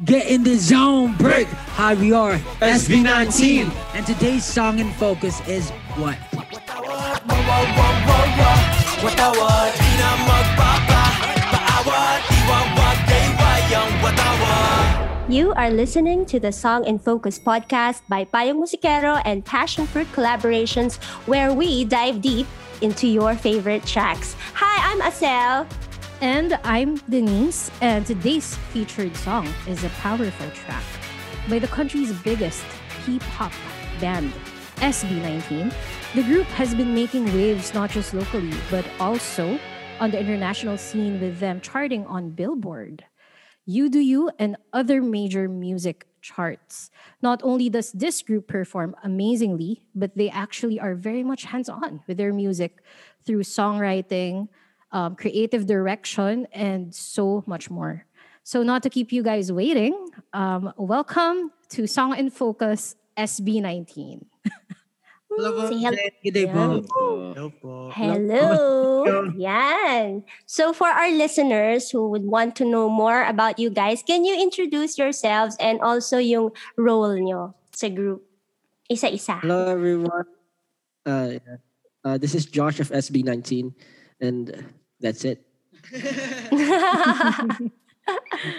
[0.00, 1.44] Get in the zone, break.
[1.76, 3.68] Hi, we are SB19.
[3.92, 5.68] And today's song in focus is
[6.00, 6.16] what?
[9.04, 11.04] Watawad, di na magpapa
[11.52, 18.56] Paawat, iwawag, kaywayang watawad You are listening to the Song in Focus podcast by Payong
[18.56, 20.96] Musikero and Passion Fruit Collaborations,
[21.28, 22.48] where we dive deep
[22.80, 24.32] into your favorite tracks.
[24.56, 25.68] Hi, I'm Asel.
[26.20, 30.84] And I'm Denise, and today's featured song is a powerful track
[31.48, 32.62] by the country's biggest
[33.06, 33.52] hip hop
[34.02, 34.30] band,
[34.76, 35.72] SB19.
[36.14, 39.58] The group has been making waves not just locally, but also
[39.98, 43.06] on the international scene with them charting on Billboard,
[43.64, 46.90] You Do You, and other major music charts.
[47.22, 52.02] Not only does this group perform amazingly, but they actually are very much hands on
[52.06, 52.82] with their music
[53.24, 54.48] through songwriting,
[54.92, 58.06] um, creative direction, and so much more.
[58.42, 59.94] So, not to keep you guys waiting,
[60.32, 64.24] um, welcome to Song in Focus SB19.
[65.38, 66.04] Say hello.
[66.24, 66.82] Good day po.
[66.82, 67.90] Hello po.
[67.94, 69.30] Hello.
[69.38, 70.24] Yan.
[70.46, 74.34] So for our listeners who would want to know more about you guys, can you
[74.34, 78.26] introduce yourselves and also yung role nyo sa group?
[78.90, 79.38] Isa-isa.
[79.38, 80.26] Hello, everyone.
[81.06, 81.62] Uh, yeah.
[82.04, 83.70] uh, this is Josh of SB19,
[84.20, 84.50] and
[85.00, 85.44] that's it.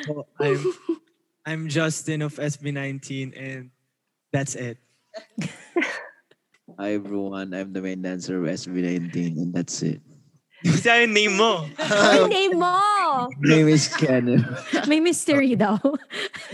[0.05, 0.27] po.
[0.39, 0.61] I'm,
[1.45, 3.71] I'm Justin of SB19 and
[4.33, 4.77] that's it.
[6.79, 10.01] Hi everyone, I'm the main dancer of SB19 and that's it.
[10.61, 11.65] Siya yung name mo.
[11.81, 12.77] Ang name mo!
[13.41, 14.45] name is Ken.
[14.85, 15.81] May mystery daw.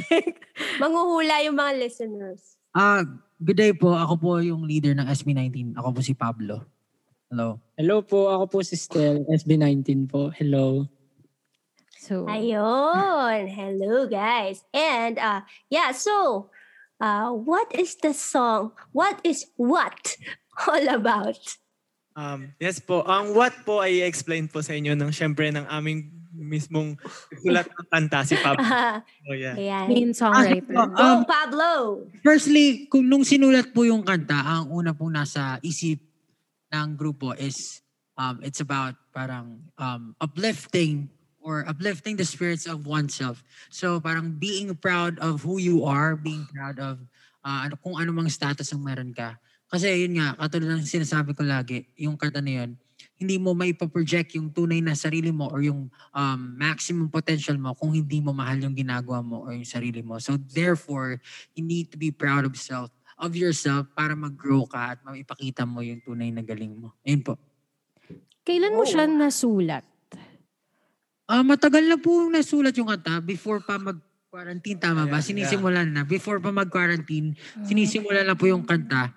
[0.82, 2.56] Manguhula yung mga listeners.
[2.72, 3.04] Ah,
[3.44, 3.92] good day po.
[3.92, 5.76] Ako po yung leader ng SB19.
[5.76, 6.64] Ako po si Pablo.
[7.28, 7.59] Hello.
[7.75, 10.31] Hello po, ako po si Stel, SB19 po.
[10.31, 10.88] Hello.
[11.92, 13.52] so, Ayun.
[13.52, 14.64] Hello, guys.
[14.72, 16.48] And uh, yeah, so
[17.03, 18.72] uh, what is the song?
[18.95, 20.16] What is what
[20.72, 21.59] all about?
[22.16, 23.04] Um, yes po.
[23.04, 26.95] Ang what po ay explain po sa inyo ng syempre ng aming mismong
[27.43, 28.64] sulat ng kanta si Pablo.
[29.27, 29.60] Oh, yeah.
[29.60, 29.86] Ayan.
[29.92, 30.71] main songwriter.
[30.71, 31.70] Ah, Go, um, Pablo!
[32.23, 36.07] Firstly, kung nung sinulat po yung kanta, ang una pong nasa isip
[36.77, 37.82] ng grupo is
[38.21, 41.10] um, it's about parang um, uplifting
[41.42, 43.42] or uplifting the spirits of oneself.
[43.73, 47.02] So parang being proud of who you are, being proud of
[47.42, 49.39] uh, ano, kung ano mang status ang meron ka.
[49.67, 52.71] Kasi yun nga, katulad ng sinasabi ko lagi, yung kanta na yun,
[53.17, 57.73] hindi mo may project yung tunay na sarili mo or yung um, maximum potential mo
[57.73, 60.21] kung hindi mo mahal yung ginagawa mo or yung sarili mo.
[60.21, 61.20] So therefore,
[61.58, 65.82] you need to be proud of self of yourself para mag-grow ka at maipakita mo
[65.82, 66.94] yung tunay na galing mo.
[67.02, 67.42] Ayun po.
[68.45, 69.83] Kailan mo siya nasulat?
[71.28, 75.20] Ah, matagal na po yung nasulat yung kanta before pa mag-quarantine, tama ba?
[75.20, 76.08] Sinisimulan na.
[76.08, 77.36] Before pa mag-quarantine,
[77.67, 79.11] sinisimulan na po yung kanta.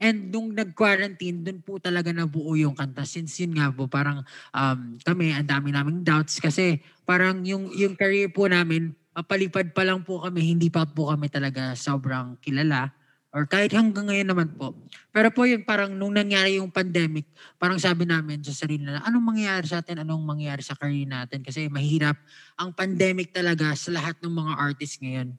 [0.00, 3.04] And nung nag-quarantine, dun po talaga nabuo yung kanta.
[3.04, 4.24] Since yun nga po, parang
[4.56, 9.84] um, kami, ang dami naming doubts kasi parang yung, yung career po namin, mapalipad pa
[9.84, 12.95] lang po kami, hindi pa po kami talaga sobrang kilala.
[13.36, 14.72] Or kahit hanggang ngayon naman po.
[15.12, 17.28] Pero po yun, parang nung nangyari yung pandemic,
[17.60, 21.44] parang sabi namin sa sarili na, anong mangyayari sa atin, anong mangyayari sa career natin?
[21.44, 22.16] Kasi mahirap
[22.56, 25.36] ang pandemic talaga sa lahat ng mga artists ngayon.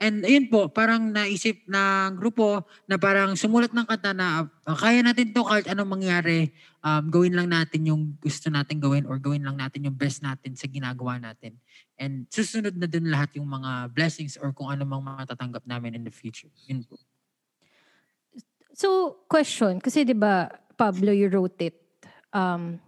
[0.00, 5.04] And ayun po, parang naisip ng grupo na parang sumulat ng kanta na "Ah, kaya
[5.04, 9.44] natin to kahit anong mangyari, um, gawin lang natin yung gusto natin gawin or gawin
[9.44, 11.60] lang natin yung best natin sa ginagawa natin.
[12.00, 16.04] And susunod na din lahat yung mga blessings or kung ano mang matatanggap namin in
[16.08, 16.48] the future.
[16.64, 16.96] Yun po.
[18.80, 18.88] So,
[19.28, 20.48] question, kasi 'di ba
[20.80, 21.76] Pablo, you wrote it.
[22.32, 22.80] Um,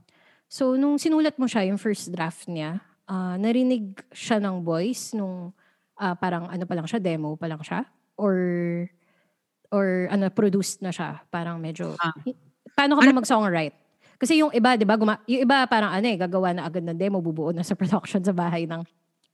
[0.48, 5.52] so, nung sinulat mo siya, yung first draft niya, ah, narinig siya ng voice nung
[6.00, 7.84] ah, parang ano pa lang siya, demo pa lang siya?
[8.16, 8.34] Or,
[9.68, 11.20] or ano, produced na siya?
[11.28, 12.12] Parang medyo, Ah.
[12.74, 13.76] paano ka Ano- mag-songwrite?
[14.16, 16.96] Kasi yung iba, di ba, guma- yung iba parang ano eh, gagawa na agad ng
[16.96, 18.80] demo, bubuo na sa production sa bahay ng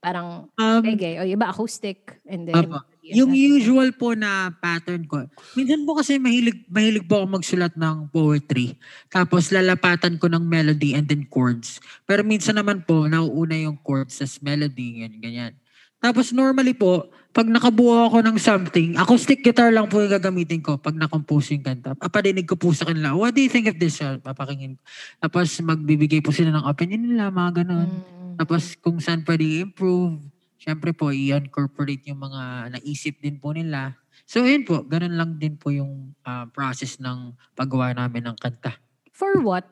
[0.03, 1.19] parang Um, reggae.
[1.19, 2.19] O iba, acoustic.
[2.27, 2.67] And then,
[3.09, 3.17] Apa.
[3.17, 5.25] Yung usual po na pattern ko.
[5.57, 8.77] Minsan po kasi mahilig, mahilig po ako magsulat ng poetry.
[9.09, 11.81] Tapos lalapatan ko ng melody and then chords.
[12.05, 15.53] Pero minsan naman po, nauuna yung chords as melody, ganyan, ganyan.
[15.99, 20.79] Tapos normally po, pag nakabuo ako ng something, acoustic guitar lang po yung gagamitin ko
[20.79, 21.91] pag na-compose yung kanta.
[21.93, 23.99] Papadinig ko po sa kanila, what do you think of this?
[23.99, 24.81] Papakingin ko.
[25.19, 27.89] Tapos magbibigay po sila ng opinion nila, mga ganun.
[27.91, 28.35] Mm.
[28.39, 30.23] Tapos kung saan pwede i-improve,
[30.59, 33.95] syempre po, i-incorporate yung mga naisip din po nila.
[34.27, 38.77] So, ayun po, ganun lang din po yung ah, process ng paggawa namin ng kanta.
[39.15, 39.65] For what?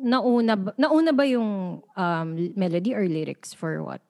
[0.00, 4.04] Nauna ba, nauna ba yung um, melody or lyrics for what?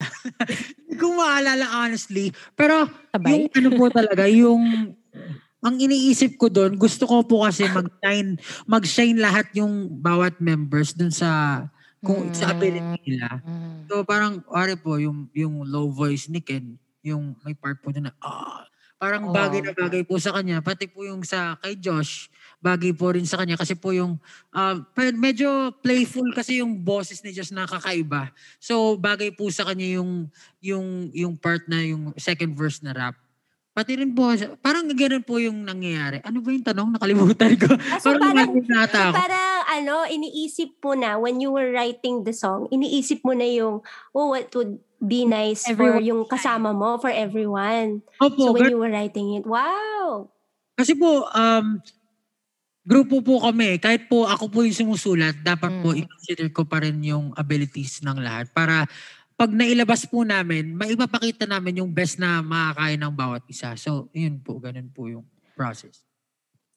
[1.16, 2.32] Maalala honestly.
[2.52, 3.48] Pero Sabay.
[3.48, 4.92] yung ano po talaga, yung
[5.64, 8.36] ang iniisip ko doon, gusto ko po kasi mag-shine,
[8.68, 11.64] mag-shine lahat yung bawat members dun sa
[12.06, 13.42] kung sa ability nila.
[13.42, 13.90] Mm.
[13.90, 18.14] So parang are po yung yung low voice ni Ken, yung may part po na
[18.22, 18.62] ah,
[18.96, 22.32] parang bagay na bagay po sa kanya pati po yung sa kay Josh
[22.64, 24.16] bagay po rin sa kanya kasi po yung
[24.96, 28.32] pe- medyo playful kasi yung boses ni Josh nakakaiba.
[28.58, 30.26] So bagay po sa kanya yung
[30.58, 33.14] yung yung part na yung second verse na rap.
[33.76, 34.32] Pati rin po,
[34.64, 36.24] parang ganoon po yung nangyayari.
[36.24, 36.96] Ano ba yung tanong?
[36.96, 37.68] Nakalimutan ko.
[37.76, 39.16] Ah, so parang parang- nata ako.
[39.76, 44.32] Ano, iniisip mo na when you were writing the song, iniisip mo na yung, oh,
[44.32, 46.04] what would be nice for Everyone.
[46.04, 48.00] yung kasama mo, for everyone.
[48.16, 50.26] Opo, So when you were writing it, wow!
[50.74, 51.80] Kasi po, um,
[52.82, 53.76] grupo po kami.
[53.76, 56.00] Kahit po ako po yung sumusulat, dapat po Mm.
[56.00, 58.88] i-consider ko pa rin yung abilities ng lahat para
[59.36, 63.76] pag nailabas po namin, maipapakita namin yung best na makakain ng bawat isa.
[63.76, 66.00] So, yun po, ganun po yung process.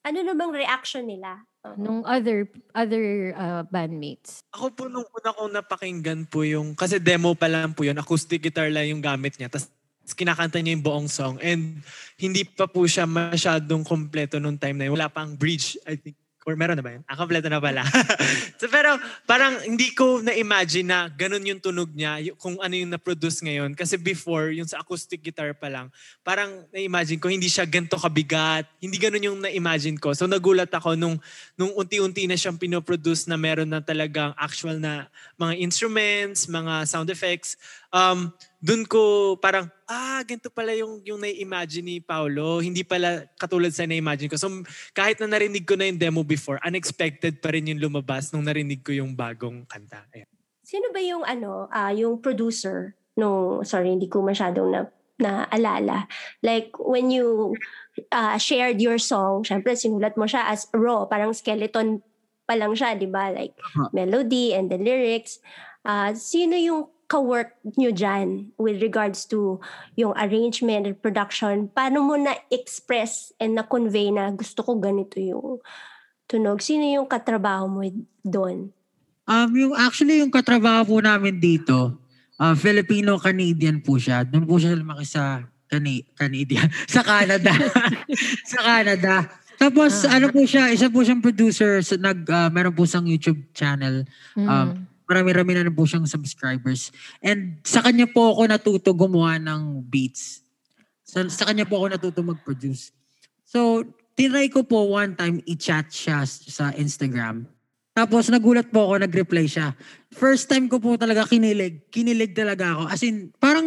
[0.03, 1.47] Ano namang reaction nila?
[1.75, 4.39] Nung other other uh, bandmates.
[4.55, 8.39] Ako po nung una kong napakinggan po yung, kasi demo pa lang po yun, acoustic
[8.39, 9.51] guitar lang yung gamit niya.
[9.51, 9.67] Tapos
[10.15, 11.35] kinakanta niya yung buong song.
[11.43, 11.83] And
[12.15, 14.95] hindi pa po siya masyadong kompleto nung time na yun.
[14.95, 16.15] Wala pang bridge, I think.
[16.49, 17.05] Or meron na ba yun?
[17.05, 17.85] Ah, na pala.
[18.59, 18.97] so, pero
[19.29, 23.77] parang hindi ko na-imagine na ganun yung tunog niya, y- kung ano yung na-produce ngayon.
[23.77, 25.93] Kasi before, yung sa acoustic guitar pa lang,
[26.25, 28.65] parang na-imagine ko, hindi siya ganito kabigat.
[28.81, 30.17] Hindi ganun yung na-imagine ko.
[30.17, 31.21] So nagulat ako nung,
[31.53, 35.05] nung unti-unti na siyang pinoproduce na meron na talagang actual na
[35.37, 37.61] mga instruments, mga sound effects.
[37.89, 39.01] Um, Doon ko
[39.39, 42.59] parang, ah, ganito pala yung, yung na-imagine ni Paolo.
[42.59, 44.35] Hindi pala katulad sa na-imagine ko.
[44.35, 44.51] So
[44.91, 48.83] kahit na narinig ko na yung demo before, unexpected pa rin yung lumabas nung narinig
[48.83, 50.03] ko yung bagong kanta.
[50.11, 50.27] Ayan.
[50.59, 54.81] Sino ba yung ano, ah yung producer no, sorry, hindi ko masyadong na
[55.19, 56.07] naalala.
[56.43, 57.55] Like when you
[58.11, 61.99] ah, shared your song, syempre sinulat mo siya as raw, parang skeleton
[62.47, 63.31] pa lang siya, 'di ba?
[63.31, 63.55] Like
[63.91, 65.43] melody and the lyrics.
[65.83, 69.57] Ah, sino yung ka-work nyo dyan with regards to
[69.97, 71.65] yung arrangement and production?
[71.73, 75.57] Paano mo na-express and na-convey na gusto ko ganito yung
[76.29, 76.61] tunog?
[76.61, 77.81] Sino yung katrabaho mo
[78.21, 78.69] doon?
[79.25, 81.97] Um, yung actually yung katrabaho po namin dito,
[82.37, 84.21] uh, Filipino-Canadian po siya.
[84.21, 87.53] Doon po siya lumaki sa Cana- Canadian, sa Canada.
[88.53, 89.13] sa Canada.
[89.59, 93.49] Tapos ano po siya, isa po siyang producer, sa nag uh, meron po siyang YouTube
[93.51, 94.07] channel.
[94.37, 94.88] Mm.
[95.09, 96.93] Marami-rami na rin po siyang subscribers.
[97.25, 100.45] And sa kanya po ako natuto gumawa ng beats.
[101.01, 102.93] Sa, sa kanya po ako natuto mag-produce.
[103.41, 103.81] So,
[104.13, 107.49] tinry ko po one time i-chat siya sa Instagram.
[107.89, 109.75] Tapos nagulat po ako, nag-reply siya.
[110.13, 111.89] First time ko po talaga kinilig.
[111.91, 112.83] Kinilig talaga ako.
[112.87, 113.65] As in, parang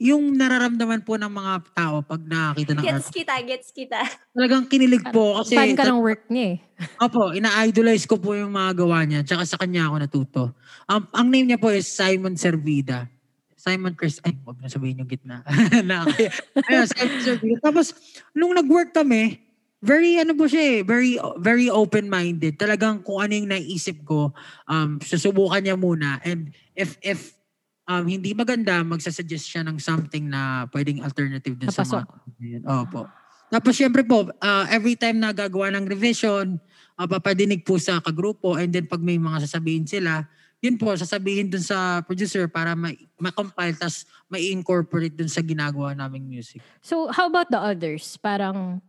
[0.00, 3.12] yung nararamdaman po ng mga tao pag nakakita ng Gets art.
[3.12, 4.00] kita, gets kita.
[4.32, 5.42] Talagang kinilig po.
[5.42, 6.58] Kasi, Fan ka ng work niya eh.
[6.96, 9.20] Opo, ina-idolize ko po yung mga gawa niya.
[9.20, 10.42] Tsaka sa kanya ako natuto.
[10.88, 13.04] Um, ang name niya po is Simon Servida.
[13.54, 15.40] Simon Chris, ay, huwag na sabihin yung gitna.
[15.88, 16.08] na,
[16.68, 17.60] ayun, Simon Servida.
[17.60, 17.92] Tapos,
[18.32, 19.43] nung nag-work kami,
[19.84, 22.56] very ano po siya eh, very very open-minded.
[22.56, 24.32] Talagang kung ano yung naisip ko,
[24.64, 26.24] um, susubukan niya muna.
[26.24, 27.36] And if if
[27.84, 32.08] um, hindi maganda, magsasuggest siya ng something na pwedeng alternative din sa Napasok.
[32.08, 33.00] mga Ayan, Opo.
[33.52, 36.58] Tapos syempre po, uh, every time na gagawa ng revision,
[36.96, 40.26] uh, papadinig po sa kagrupo and then pag may mga sasabihin sila,
[40.64, 46.24] yun po, sasabihin dun sa producer para ma- ma-compile tas ma-incorporate dun sa ginagawa naming
[46.24, 46.64] music.
[46.80, 48.16] So, how about the others?
[48.16, 48.80] Parang,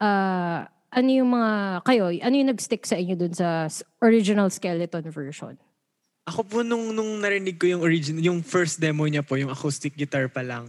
[0.00, 1.52] uh, ano yung mga,
[1.84, 3.68] kayo, ano yung nag-stick sa inyo dun sa
[4.00, 5.54] original skeleton version?
[6.26, 9.94] Ako po nung, nung narinig ko yung original, yung first demo niya po, yung acoustic
[9.94, 10.66] guitar pa lang,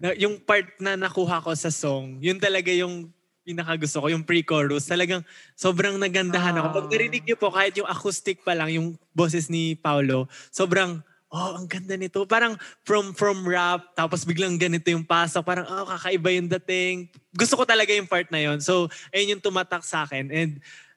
[0.00, 3.12] na, yung part na nakuha ko sa song, yun talaga yung
[3.46, 4.90] pinakagusto ko, yung pre-chorus.
[4.90, 5.22] Talagang
[5.54, 6.82] sobrang nagandahan ako.
[6.82, 10.98] Pag narinig niyo po, kahit yung acoustic pa lang, yung boses ni Paulo, sobrang,
[11.36, 12.24] oh, ang ganda nito.
[12.24, 15.44] Parang from from rap, tapos biglang ganito yung pasok.
[15.44, 17.12] Parang, oh, kakaiba yung dating.
[17.36, 20.32] Gusto ko talaga yung part na yon So, ayun yung tumatak sa akin.
[20.32, 20.52] And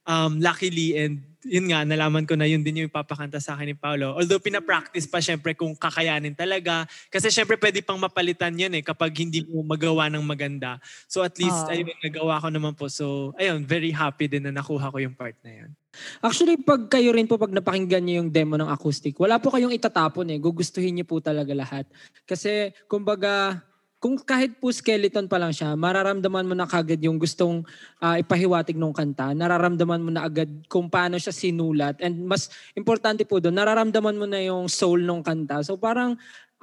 [0.10, 3.76] um, luckily, and yun nga, nalaman ko na yun din yung ipapakanta sa akin ni
[3.78, 4.12] Paolo.
[4.12, 6.84] Although pinapractice pa syempre kung kakayanin talaga.
[7.08, 10.84] Kasi syempre pwede pang mapalitan yan eh kapag hindi mo magawa ng maganda.
[11.08, 11.72] So at least, Ah.
[11.72, 12.92] ayun, nagawa ko naman po.
[12.92, 15.72] So ayun, very happy din na nakuha ko yung part na yun.
[16.20, 19.74] Actually, pag kayo rin po, pag napakinggan niyo yung demo ng acoustic, wala po kayong
[19.74, 20.38] itatapon eh.
[20.38, 21.88] Gugustuhin niyo po talaga lahat.
[22.28, 23.58] Kasi, kumbaga,
[24.00, 27.68] kung kahit po skeleton pa lang siya, mararamdaman mo na kagad yung gustong
[28.00, 29.36] ah, ipahiwatig ng kanta.
[29.36, 32.00] Nararamdaman mo na agad kung paano siya sinulat.
[32.00, 32.48] And mas
[32.80, 35.60] importante po doon, nararamdaman mo na yung soul ng kanta.
[35.68, 36.16] So parang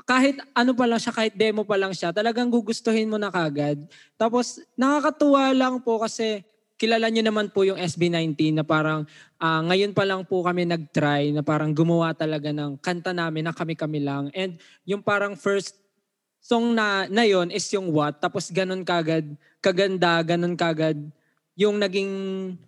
[0.09, 3.85] kahit ano pa lang siya, kahit demo pa lang siya, talagang gugustuhin mo na kagad.
[4.17, 6.41] Tapos nakakatuwa lang po kasi
[6.81, 9.05] kilala niyo naman po yung SB19 na parang
[9.37, 13.53] ah, ngayon pa lang po kami nag-try na parang gumawa talaga ng kanta namin na
[13.53, 14.33] kami-kami lang.
[14.33, 14.57] And
[14.89, 15.86] yung parang first
[16.47, 18.23] song na, na yon is yung What.
[18.23, 19.27] Tapos ganun kagad,
[19.59, 20.95] kaganda, ganun kagad
[21.59, 22.13] yung naging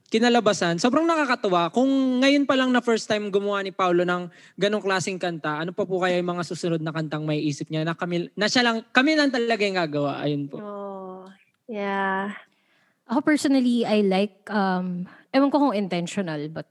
[0.09, 0.81] kinalabasan.
[0.81, 1.69] Sobrang nakakatuwa.
[1.71, 1.87] Kung
[2.25, 5.85] ngayon pa lang na first time gumawa ni Paulo ng ganong klaseng kanta, ano pa
[5.85, 8.83] po kaya yung mga susunod na kantang may isip niya na kami, na siya lang,
[8.91, 10.13] kami lang talaga yung gagawa.
[10.25, 10.57] Ayun po.
[10.59, 11.29] Oh,
[11.69, 12.33] yeah.
[13.07, 15.05] Ako personally, I like, um,
[15.37, 16.67] ewan ko kung intentional, but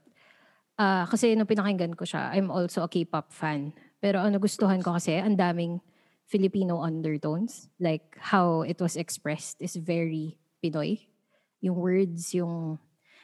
[0.76, 3.70] uh, kasi nung pinakinggan ko siya, I'm also a K-pop fan.
[4.02, 5.78] Pero ang nagustuhan ko kasi, ang daming
[6.28, 7.72] Filipino undertones.
[7.80, 11.00] Like how it was expressed is very Pinoy.
[11.64, 12.78] Yung words, yung,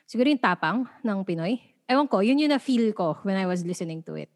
[0.08, 1.60] siguro yung tapang ng Pinoy.
[1.84, 4.32] Ewan ko, yun yung na-feel ko when I was listening to it.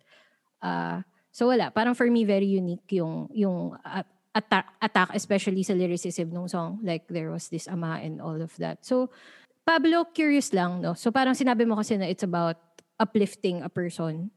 [0.60, 1.00] Uh,
[1.32, 3.72] so wala, parang for me, very unique yung, yung
[4.36, 6.78] attack, attack, especially sa lyricism ng song.
[6.84, 8.84] Like, there was this ama and all of that.
[8.84, 9.08] So,
[9.64, 10.92] Pablo, curious lang, no?
[10.92, 12.60] So, parang sinabi mo kasi na it's about
[13.00, 14.30] uplifting a person.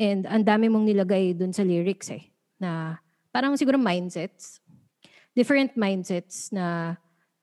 [0.00, 2.32] And ang dami mong nilagay dun sa lyrics eh.
[2.58, 2.98] Na
[3.34, 4.62] parang siguro mindsets.
[5.34, 6.94] Different mindsets na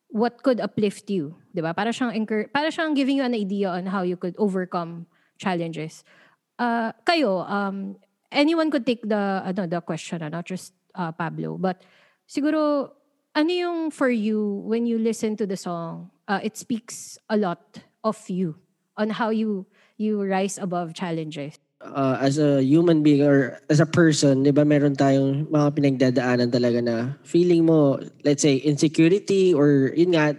[0.08, 1.36] what could uplift you.
[1.52, 1.76] Di ba?
[1.76, 6.08] Para siyang, encour- para siyang giving you an idea on how you could overcome challenges.
[6.56, 8.00] Uh, kayo, um,
[8.32, 11.60] anyone could take the, ano, the question, uh, not just uh, Pablo.
[11.60, 11.84] But
[12.32, 12.96] siguro,
[13.36, 17.80] ano yung for you when you listen to the song, uh, it speaks a lot
[18.04, 18.56] of you
[18.98, 19.66] on how you
[19.98, 21.60] you rise above challenges.
[21.84, 26.50] Uh, as a human being or as a person, di ba meron tayong mga pinagdadaanan
[26.54, 26.96] talaga na
[27.26, 30.38] feeling mo, let's say, insecurity or yun nga,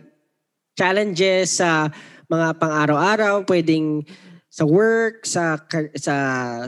[0.79, 1.93] challenges sa
[2.31, 4.07] mga pang-araw-araw, pwedeng
[4.53, 5.57] sa work, sa
[5.97, 6.17] sa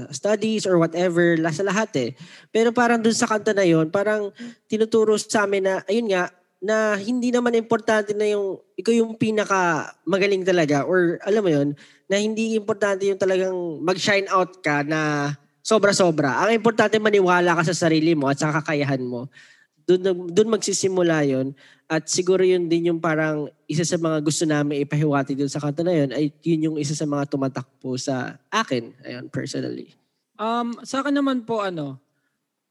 [0.09, 2.11] studies or whatever, sa lahat eh.
[2.49, 4.33] Pero parang dun sa kanta na yun, parang
[4.69, 6.33] tinuturo sa amin na, ayun nga,
[6.65, 11.69] na hindi naman importante na yung ikaw yung pinaka magaling talaga or alam mo yun,
[12.09, 15.33] na hindi importante yung talagang mag-shine out ka na
[15.65, 16.45] sobra-sobra.
[16.45, 19.33] Ang importante maniwala ka sa sarili mo at sa kakayahan mo.
[19.85, 21.53] Doon, doon magsisimula yon
[21.89, 25.85] At siguro yun din yung parang isa sa mga gusto namin ipahiwati dun sa kanta
[25.85, 28.93] na yun ay yun yung isa sa mga tumatakbo sa akin.
[29.05, 29.93] Ayun, personally.
[30.41, 32.01] Um, sa akin naman po, ano,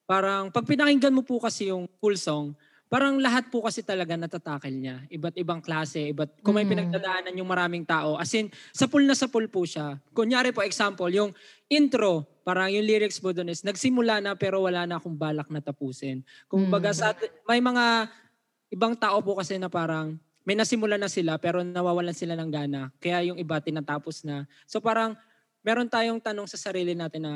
[0.10, 2.58] parang pag pinakinggan mo po kasi yung full song,
[2.94, 5.02] parang lahat po kasi talaga natatakel niya.
[5.10, 6.78] Iba't ibang klase, iba't kung may Mm.
[6.78, 8.22] pinagdadaanan yung maraming tao.
[8.22, 9.98] As in, sa pool na sa pool po siya.
[10.14, 11.34] Kunyari po, example, yung
[11.66, 15.58] intro, parang yung lyrics po doon is, nagsimula na pero wala na akong balak na
[15.58, 16.22] tapusin.
[16.46, 16.98] Kung baga Mm.
[17.02, 18.14] sa, at- may mga
[18.70, 20.14] ibang tao po kasi na parang,
[20.46, 22.94] may nasimula na sila pero nawawalan sila ng gana.
[23.02, 24.46] Kaya yung iba tinatapos na.
[24.70, 25.18] So parang,
[25.66, 27.34] meron tayong tanong sa sarili natin na,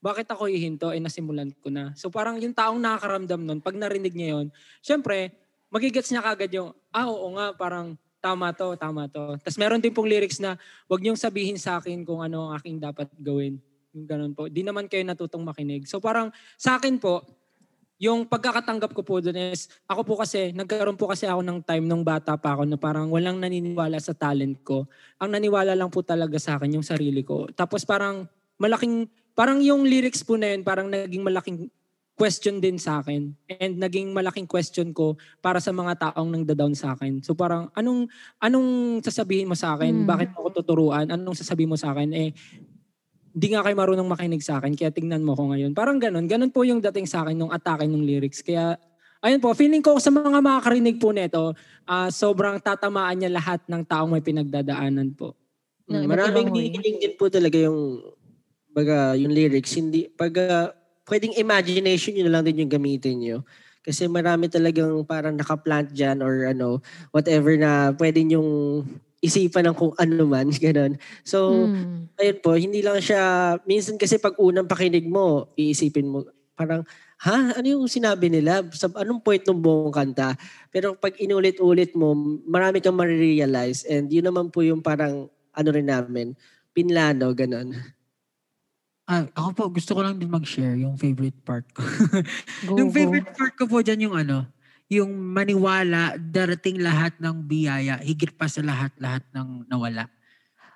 [0.00, 0.90] bakit ako hihinto?
[0.90, 1.92] Eh, nasimulan ko na.
[1.92, 4.46] So parang yung taong nakakaramdam nun, pag narinig niya yun,
[4.80, 5.32] syempre,
[5.68, 9.36] magigets niya kagad yung, ah, oo nga, parang tama to, tama to.
[9.40, 10.56] Tapos meron din pong lyrics na,
[10.88, 13.60] wag niyong sabihin sa akin kung ano ang aking dapat gawin.
[13.92, 14.48] Yung ganun po.
[14.48, 15.84] Di naman kayo natutong makinig.
[15.84, 17.24] So parang sa akin po,
[18.00, 21.84] yung pagkakatanggap ko po doon is, ako po kasi, nagkaroon po kasi ako ng time
[21.84, 24.88] nung bata pa ako na parang walang naniniwala sa talent ko.
[25.20, 27.52] Ang naniwala lang po talaga sa akin yung sarili ko.
[27.52, 28.24] Tapos parang
[28.56, 31.70] malaking, parang yung lyrics po na yun, parang naging malaking
[32.20, 33.32] question din sa akin.
[33.48, 37.24] And naging malaking question ko para sa mga taong nang down sa akin.
[37.24, 40.04] So parang, anong, anong sasabihin mo sa akin?
[40.04, 40.06] Mm.
[40.06, 41.08] Bakit mo ako tuturuan?
[41.08, 42.12] Anong sasabihin mo sa akin?
[42.12, 42.36] Eh,
[43.32, 45.72] di nga kayo marunong makinig sa akin, kaya tingnan mo ko ngayon.
[45.72, 46.28] Parang ganun.
[46.28, 48.44] Ganun po yung dating sa akin nung atake ng lyrics.
[48.44, 48.76] Kaya,
[49.24, 51.56] ayun po, feeling ko sa mga makakarinig po nito,
[51.88, 55.40] ah, sobrang tatamaan niya lahat ng taong may pinagdadaanan po.
[55.88, 57.98] Iba't Maraming hinihiling din po talaga yung
[58.74, 60.68] baga yung lyrics hindi pag ah,
[61.10, 63.38] pwedeng imagination yun na lang din yung gamitin nyo.
[63.82, 68.84] Kasi marami talagang parang nakaplant dyan or ano, whatever na pwede yung
[69.24, 70.96] isipan ng kung ano man, ganun.
[71.24, 72.08] So, Mm.
[72.20, 76.24] ayun po, hindi lang siya, minsan kasi pag unang pakinig mo, iisipin mo,
[76.56, 76.84] parang,
[77.24, 77.56] ha?
[77.56, 78.64] Ano yung sinabi nila?
[78.76, 80.36] Sa, anong point ng buong kanta?
[80.72, 82.12] Pero pag inulit-ulit mo,
[82.48, 86.36] marami kang marirealize and yun naman po yung parang, ano rin namin,
[86.76, 87.72] pinlano, ganun.
[89.10, 91.82] Ah, ako po, gusto ko lang din mag-share yung favorite part ko.
[92.70, 92.94] Go, yung go.
[92.94, 94.46] favorite part ko po dyan yung ano,
[94.86, 100.06] yung maniwala, darating lahat ng biyaya, higit pa sa lahat-lahat ng nawala.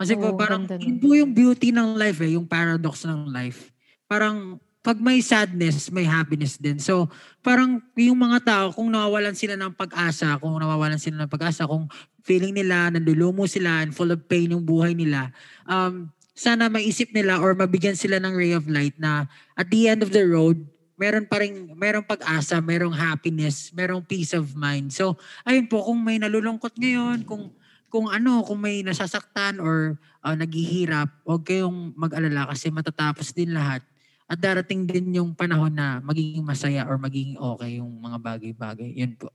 [0.03, 3.31] Kasi po Oo, parang, ganda yun po yung beauty ng life eh, yung paradox ng
[3.31, 3.71] life.
[4.11, 6.77] Parang, pag may sadness, may happiness din.
[6.77, 7.09] So,
[7.41, 11.89] parang yung mga tao, kung nawawalan sila ng pag-asa, kung nawawalan sila ng pag-asa, kung
[12.21, 15.33] feeling nila, nandulumo sila, and full of pain yung buhay nila,
[15.65, 20.03] um, sana maisip nila or mabigyan sila ng ray of light na at the end
[20.03, 20.67] of the road,
[20.99, 24.91] meron pa rin, merong pag-asa, merong happiness, merong peace of mind.
[24.91, 27.55] So, ayun po, kung may nalulungkot ngayon, kung
[27.95, 29.95] kung ano, kung may nasasaktan or
[30.27, 33.87] uh, naghihirap, huwag kayong mag-alala kasi matatapos din lahat.
[34.27, 38.99] At darating din yung panahon na magiging masaya or magiging okay yung mga bagay-bagay.
[38.99, 39.31] Yun po.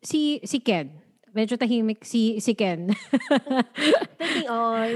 [0.00, 0.88] Si, si Ken.
[1.36, 2.88] Medyo tahimik si, si Ken.
[4.20, 4.88] Kasi, oh,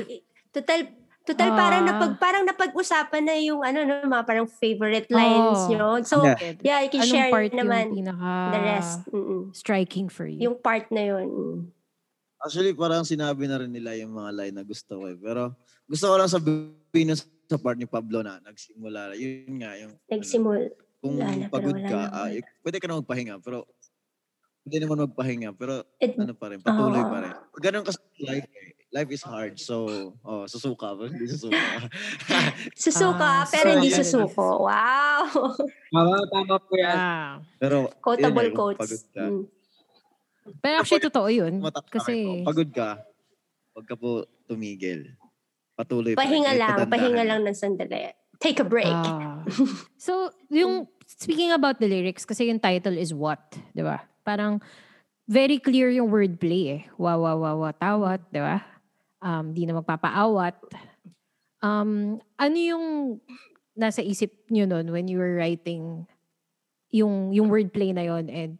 [1.24, 1.88] total, total parang Ah.
[1.88, 5.68] napag, parang napag-usapan na yung ano, no, mga parang favorite lines Oh.
[5.68, 5.86] nyo.
[6.02, 6.38] So, Yeah.
[6.60, 8.98] yeah, you can Anong share part naman yung pinaka the rest.
[9.08, 9.42] Mm-mm.
[9.52, 10.38] striking for you?
[10.42, 11.28] Yung part na yun.
[12.38, 15.14] Actually, parang sinabi na rin nila yung mga line na gusto ko eh.
[15.14, 19.14] Pero gusto ko lang sabihin yung sa part ni Pablo na nagsimula.
[19.14, 20.62] Yun nga, yung ano, Nagsimul.
[20.98, 22.34] kung wala pagod wala ka, na, ah, wala.
[22.34, 23.38] eh, pwede ka na magpahinga.
[23.38, 23.62] Pero
[24.62, 25.54] hindi naman magpahinga.
[25.54, 27.06] Pero It, ano pa rin, patuloy Oo.
[27.06, 27.34] pa rin.
[27.60, 28.74] Ganun kasi life eh.
[28.92, 29.56] Life is hard.
[29.56, 29.88] So,
[30.20, 30.92] oh, susuka.
[31.08, 31.56] Hindi susuka.
[32.76, 34.68] susuka, Ah, pero so, hindi susuko.
[34.68, 35.56] Wow!
[35.96, 36.96] Tama, tama po yan.
[36.96, 37.40] Ah.
[37.56, 38.80] pero, Quotable yun quotes.
[38.84, 39.24] Pagod ka.
[39.24, 39.44] Mm.
[40.60, 41.54] Pero actually, totoo yun.
[41.88, 43.00] Kasi, kung pagod ka,
[43.72, 45.08] huwag ka po tumigil.
[45.72, 46.28] Patuloy pa.
[46.28, 48.12] Pahinga Kahit lang, matanda pahinga lang ng sandali.
[48.44, 48.92] Take a break.
[48.92, 49.40] Ah.
[49.96, 53.40] so, yung, speaking about the lyrics, kasi yung title is What,
[53.72, 54.04] di ba?
[54.20, 54.60] Parang,
[55.24, 56.82] very clear yung wordplay eh.
[57.00, 58.71] Wa, wa, wa, wa, tawat, di ba?
[59.22, 60.58] Um, di na magpapaawat.
[61.62, 62.86] Um, ano yung
[63.78, 66.04] nasa isip nyo nun when you were writing
[66.90, 68.58] yung, yung wordplay na yon and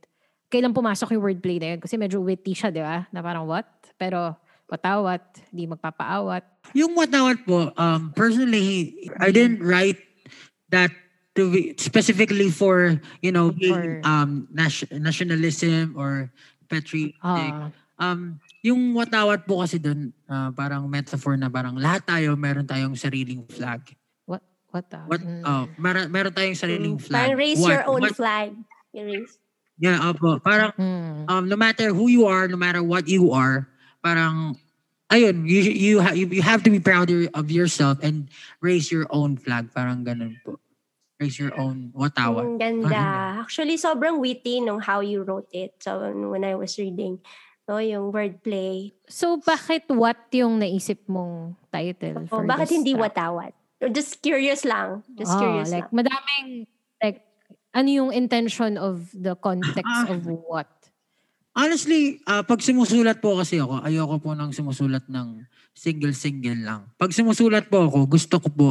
[0.48, 1.80] kailan pumasok yung wordplay na yun?
[1.82, 3.04] Kasi medyo witty siya, di ba?
[3.10, 3.66] Na parang what?
[3.98, 4.38] Pero,
[4.72, 5.20] watawat,
[5.52, 6.72] di magpapaawat.
[6.72, 10.00] Yung watawat po, um, personally, I didn't write
[10.72, 10.88] that
[11.36, 16.32] to be specifically for, you know, being, For- um, nas- nationalism or
[16.68, 17.16] patriotic.
[17.20, 17.68] Ah,
[18.02, 22.94] Um, yung watawat po kasi doon, ah, parang metaphor na parang lahat tayo meron tayong
[22.94, 23.82] sariling flag.
[24.24, 24.42] what?
[24.70, 24.86] What?
[24.94, 25.04] ah?
[25.10, 25.42] What, Mm.
[25.44, 27.02] oh, mer- meron tayong sariling Mm.
[27.02, 27.22] flag.
[27.28, 28.54] Parang raise What- your own what- flag.
[28.94, 29.34] You raise.
[29.76, 30.38] Yeah, opo.
[30.38, 31.26] Parang Mm.
[31.26, 33.66] um, no matter who you are, no matter what you are,
[33.98, 34.54] parang
[35.10, 38.30] ayun, you you ha- you, you have to be proud of yourself and
[38.62, 40.56] raise your own flag, parang ganun po.
[41.18, 42.42] Raise your own watawat.
[42.46, 43.42] Ang ganda.
[43.42, 45.74] Actually, sobrang witty nung how you wrote it.
[45.78, 45.98] So,
[46.30, 47.22] when I was reading,
[47.72, 48.92] no, yung wordplay.
[49.08, 53.16] So, bakit what yung naisip mong title Oh, for bakit this hindi track?
[53.16, 53.52] watawat?
[53.90, 55.00] Just curious lang.
[55.16, 56.04] Just Ah, curious like, lang.
[56.04, 56.46] madaming,
[57.00, 57.24] like,
[57.72, 60.12] ano yung intention of the context Ah.
[60.12, 60.68] of what?
[61.52, 66.84] Honestly, ah, pag sumusulat po kasi ako, ayoko po nang sumusulat ng single-single lang.
[66.96, 68.66] Pag sumusulat po ako, gusto ko po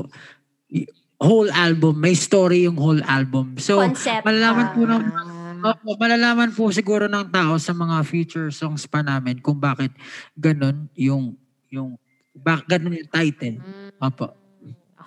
[1.21, 3.53] whole album, may story yung whole album.
[3.61, 4.25] So, Concept.
[4.25, 5.30] malalaman po ng Ah,
[5.61, 9.93] Opo, malalaman po siguro ng tao sa mga future songs pa namin kung bakit
[10.33, 11.37] ganun yung
[11.69, 11.95] yung
[12.33, 13.61] bak ganun yung title.
[14.01, 14.27] Opo.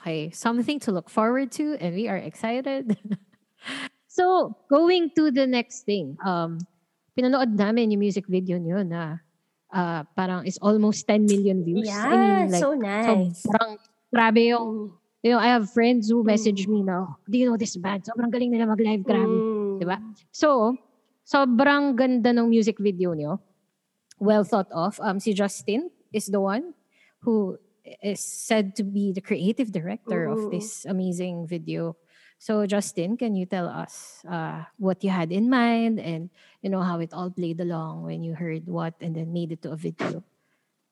[0.04, 2.92] okay, something to look forward to and we are excited.
[4.06, 6.20] so, going to the next thing.
[6.20, 6.60] Um,
[7.16, 9.24] pinanood namin yung music video niyo na
[9.72, 11.88] ah, parang is almost 10 million views.
[11.88, 13.42] Yeah, I mean, like, so nice.
[13.42, 13.80] So, parang
[14.12, 14.92] grabe yung,
[15.24, 16.70] you know, I have friends who message Mm.
[16.70, 18.04] me na, do you know this band?
[18.04, 19.24] Sobrang galing nila mag-live, grabe.
[19.24, 19.53] Mm.
[19.84, 20.00] Diba?
[20.32, 20.80] So,
[21.28, 23.44] sobrang ganda ng music video niyo.
[24.16, 24.96] Well thought of.
[25.04, 26.72] Um, si Justin is the one
[27.20, 27.60] who
[28.00, 30.50] is said to be the creative director of Mm.
[30.56, 32.00] this amazing video.
[32.40, 36.28] So, Justin, can you tell us uh, what you had in mind and,
[36.64, 39.60] you know, how it all played along when you heard what and then made it
[39.64, 40.24] to a video?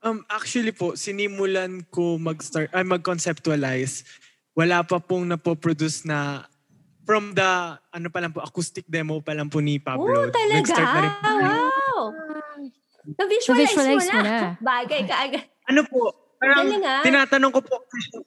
[0.02, 4.04] Um, actually po, sinimulan ko mag-start, ay mag-conceptualize.
[4.52, 6.44] Wala pa pong napoproduce na
[7.02, 10.10] from the, ano pa lang po, acoustic demo pa lang po ni Pablo.
[10.10, 10.72] Oh, talaga?
[10.74, 11.28] Na rin po.
[11.28, 12.02] Wow!
[13.18, 14.30] Na-visualize, Na-visualize mo mo na.
[14.30, 14.48] na.
[14.62, 15.44] Bagay ka agad.
[15.66, 17.02] Ano po, parang ah.
[17.02, 17.74] tinatanong ko po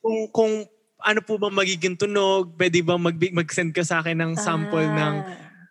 [0.03, 0.53] kung, kung
[0.99, 4.95] ano po ba magiging tunog, pwede ba mag, mag-send ka sa akin ng sample Ah.
[4.95, 5.15] ng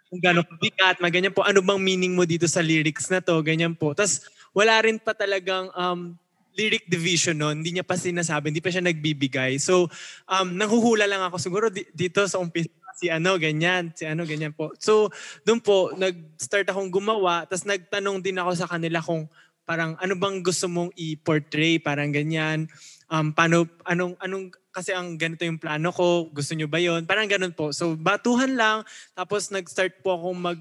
[0.08, 1.42] kung gano'ng kabigat, mga ganyan po.
[1.42, 3.34] Ano bang meaning mo dito sa lyrics na to?
[3.42, 3.98] Ganyan po.
[3.98, 4.22] Tapos
[4.54, 6.14] wala rin pa talagang um,
[6.54, 7.60] lyric division nun.
[7.60, 9.58] Hindi niya pa sinasabi, hindi pa siya nagbibigay.
[9.58, 9.90] So,
[10.30, 14.54] um, nanghuhula lang ako siguro di- dito sa umpisa si ano, ganyan, si ano, ganyan
[14.54, 14.70] po.
[14.78, 15.10] So,
[15.42, 19.26] doon po, nag-start akong gumawa, tapos nagtanong din ako sa kanila kung
[19.66, 22.70] parang ano bang gusto mong i-portray, parang ganyan.
[23.10, 27.26] Um, paano, anong, anong, kasi ang ganito yung plano ko, gusto nyo ba yon Parang
[27.26, 27.74] ganun po.
[27.74, 28.86] So, batuhan lang,
[29.18, 30.60] tapos nag-start po akong mag,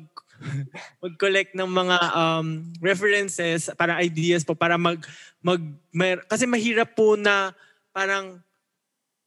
[1.03, 2.47] mag-collect ng mga um,
[2.79, 4.99] references, para ideas po, para mag,
[5.39, 5.61] mag,
[5.93, 7.51] may- kasi mahirap po na
[7.91, 8.39] parang,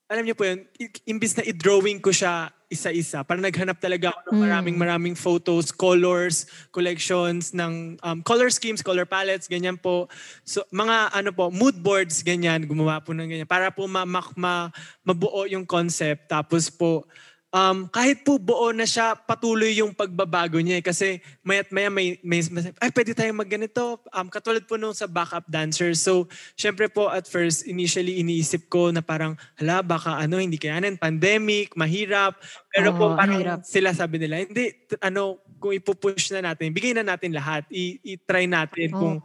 [0.06, 0.62] alam niyo po yun,
[1.06, 6.50] imbis na i-drawing ko siya isa-isa, parang naghanap talaga ako ng maraming maraming photos, colors,
[6.74, 10.10] collections ng um, color schemes, color palettes, ganyan po.
[10.42, 13.46] So, mga ano po, mood boards, ganyan, gumawa po ng ganyan.
[13.46, 14.70] Para po ma, ma, ma-
[15.06, 16.26] mabuo yung concept.
[16.26, 17.06] Tapos po,
[17.54, 20.80] um, kahit po buo na siya, patuloy yung pagbabago niya.
[20.80, 20.84] eh.
[20.84, 21.06] Kasi
[21.42, 24.02] maya't maya may, may, may ay pwede tayong magganito.
[24.10, 26.02] Um, katulad po nung sa backup dancers.
[26.02, 30.98] So, syempre po at first, initially iniisip ko na parang, hala, baka ano, hindi kayanin,
[30.98, 32.36] pandemic, mahirap.
[32.72, 33.58] Pero po Oo, parang mahirap.
[33.64, 37.64] sila sabi nila, hindi, ano, kung ipupush na natin, bigay na natin lahat.
[37.72, 39.00] I- i-try natin Oo.
[39.00, 39.16] kung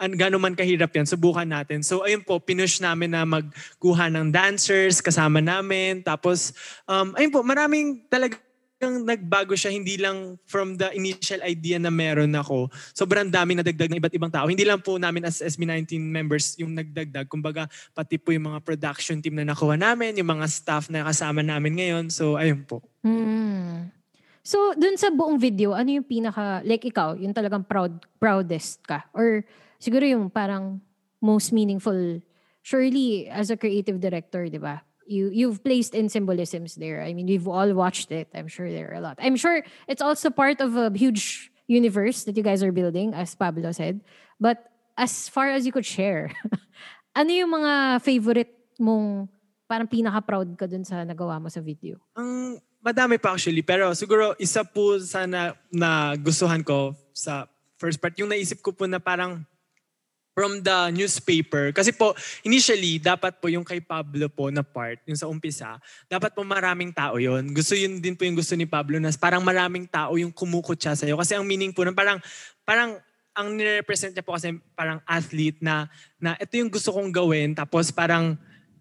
[0.00, 1.84] an, gano'n man kahirap yan, subukan natin.
[1.84, 6.00] So ayun po, pinush namin na magkuha ng dancers kasama namin.
[6.00, 6.56] Tapos,
[6.88, 8.40] um, ayun po, maraming talagang
[8.80, 12.72] nagbago siya, hindi lang from the initial idea na meron ako.
[12.96, 14.48] Sobrang dami na dagdag ng iba't ibang tao.
[14.48, 17.28] Hindi lang po namin as SB19 members yung nagdagdag.
[17.28, 21.44] Kumbaga, pati po yung mga production team na nakuha namin, yung mga staff na kasama
[21.44, 22.04] namin ngayon.
[22.08, 22.80] So, ayun po.
[23.04, 23.92] Hmm.
[24.40, 29.04] So, dun sa buong video, ano yung pinaka, like ikaw, yung talagang proud, proudest ka?
[29.12, 29.44] Or
[29.80, 30.78] siguro yung parang
[31.18, 32.20] most meaningful,
[32.62, 34.84] surely as a creative director, di ba?
[35.10, 37.02] You, you've placed in symbolisms there.
[37.02, 38.28] I mean, we've all watched it.
[38.30, 39.18] I'm sure there are a lot.
[39.18, 43.34] I'm sure it's also part of a huge universe that you guys are building, as
[43.34, 44.06] Pablo said.
[44.38, 44.62] But
[44.94, 46.30] as far as you could share,
[47.18, 49.26] ano yung mga favorite mong
[49.66, 51.98] parang pinaka-proud ka dun sa nagawa mo sa video?
[52.14, 58.12] Ang madami pa actually, pero siguro isa po sana na gustuhan ko sa first part,
[58.20, 59.46] yung naisip ko po na parang
[60.34, 61.74] from the newspaper.
[61.74, 62.14] Kasi po,
[62.46, 66.94] initially, dapat po yung kay Pablo po na part, yung sa umpisa, dapat po maraming
[66.94, 70.30] tao yon Gusto yun din po yung gusto ni Pablo na parang maraming tao yung
[70.30, 71.18] kumukutsa sa'yo.
[71.18, 72.22] Kasi ang meaning po parang,
[72.62, 72.96] parang
[73.34, 75.86] ang nire-represent niya po kasi parang athlete na,
[76.18, 78.38] na ito yung gusto kong gawin, tapos parang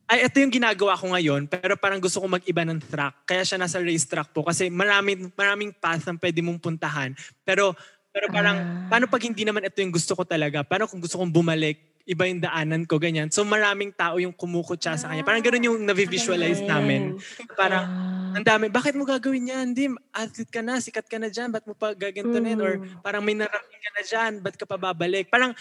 [0.09, 3.29] ay, ito yung ginagawa ko ngayon, pero parang gusto ko mag-iba ng track.
[3.29, 4.41] Kaya siya nasa race track po.
[4.41, 7.13] Kasi maraming, maraming path na pwede mong puntahan.
[7.45, 7.77] Pero,
[8.09, 10.65] pero parang, paano pag hindi naman ito yung gusto ko talaga?
[10.65, 11.77] Paano kung gusto kong bumalik,
[12.09, 13.29] iba yung daanan ko, ganyan.
[13.29, 15.21] So maraming tao yung kumukutsa sa kanya.
[15.21, 17.21] Parang ganun yung na-visualize namin.
[17.53, 17.85] Parang,
[18.33, 19.65] ang dami, bakit mo gagawin yan?
[19.77, 22.57] Hindi, athlete ka na, sikat ka na dyan, ba't mo pa gagantunin?
[22.57, 25.29] Or parang may narating ka na dyan, ba't ka pa babalik?
[25.29, 25.53] Parang,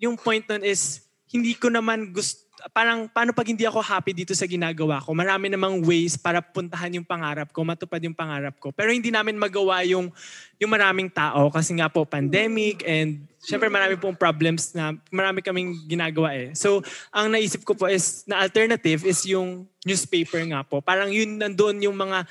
[0.00, 4.30] yung point nun is, hindi ko naman gusto, parang paano pag hindi ako happy dito
[4.38, 5.10] sa ginagawa ko?
[5.10, 8.70] Marami namang ways para puntahan yung pangarap ko, matupad yung pangarap ko.
[8.70, 10.14] Pero hindi namin magawa yung,
[10.62, 15.74] yung maraming tao kasi nga po pandemic and syempre marami pong problems na marami kaming
[15.90, 16.54] ginagawa eh.
[16.54, 20.78] So, ang naisip ko po is, na alternative is yung newspaper nga po.
[20.78, 22.22] Parang yun nandoon yung mga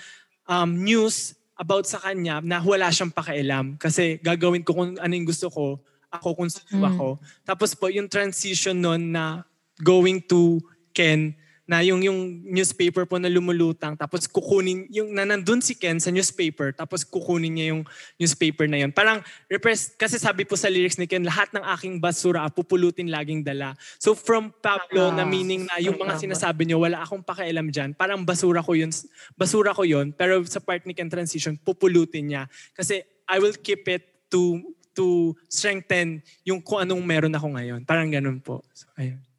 [0.47, 5.27] um, news about sa kanya na wala siyang pakialam kasi gagawin ko kung ano yung
[5.27, 5.77] gusto ko,
[6.11, 7.07] ako kung sino ako.
[7.47, 9.47] Tapos po yung transition nun na
[9.79, 10.60] going to
[10.91, 11.39] Ken
[11.71, 16.12] na yung yung newspaper po na lumulutang tapos kukunin yung na nandun si Ken sa
[16.12, 17.88] newspaper tapos kukunin niya yung
[18.19, 18.91] newspaper na yun.
[18.91, 23.47] Parang repres- kasi sabi po sa lyrics ni Ken lahat ng aking basura pupulutin laging
[23.47, 23.71] dala.
[24.03, 27.95] So from Pablo na meaning na yung mga sinasabi niyo wala akong pakialam diyan.
[27.95, 28.91] Parang basura ko yun
[29.39, 32.43] basura ko yun pero sa part ni Ken transition pupulutin niya
[32.75, 32.99] kasi
[33.31, 34.60] I will keep it to
[34.91, 37.88] to strengthen yung kung anong meron ako ngayon.
[37.88, 38.60] Parang ganun po.
[38.75, 39.30] So, ayun.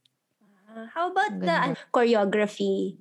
[0.73, 1.69] Ah, how about the Ganda.
[1.69, 2.97] ano, choreography?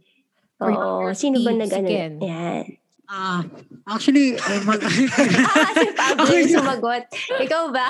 [0.59, 0.67] Oo,
[1.07, 1.87] Choreography, sino ba nag si ano?
[1.87, 2.11] Ken.
[2.19, 2.63] Yan.
[3.07, 3.39] Ah,
[3.87, 6.57] actually, eh, mag- Ah, si Pablo Ako yung yun.
[6.57, 7.03] sumagot.
[7.39, 7.87] Ikaw ba?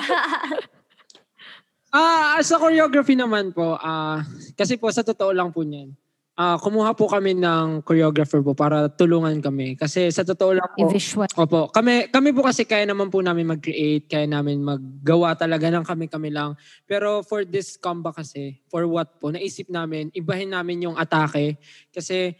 [1.90, 4.22] Ah, sa choreography naman po, ah,
[4.54, 5.92] kasi po sa totoo lang po niyan.
[6.32, 9.76] Ah, kumuha po kami ng choreographer po para tulungan kami.
[9.76, 11.28] Kasi sa totoo lang po, I-visual.
[11.36, 15.84] Opo, kami kami po kasi kaya naman po namin mag-create, kaya namin maggawa talaga ng
[15.84, 16.56] kami-kami lang.
[16.88, 21.60] Pero for this comeback kasi, for what po, naisip namin, ibahin namin yung atake
[21.92, 22.32] kasi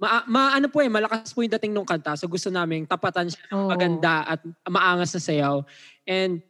[0.00, 2.16] ma, ma- ano po eh, malakas po yung dating nung kanta.
[2.16, 5.60] So gusto namin tapatan siya ng maganda at maangas na sayaw.
[6.08, 6.40] And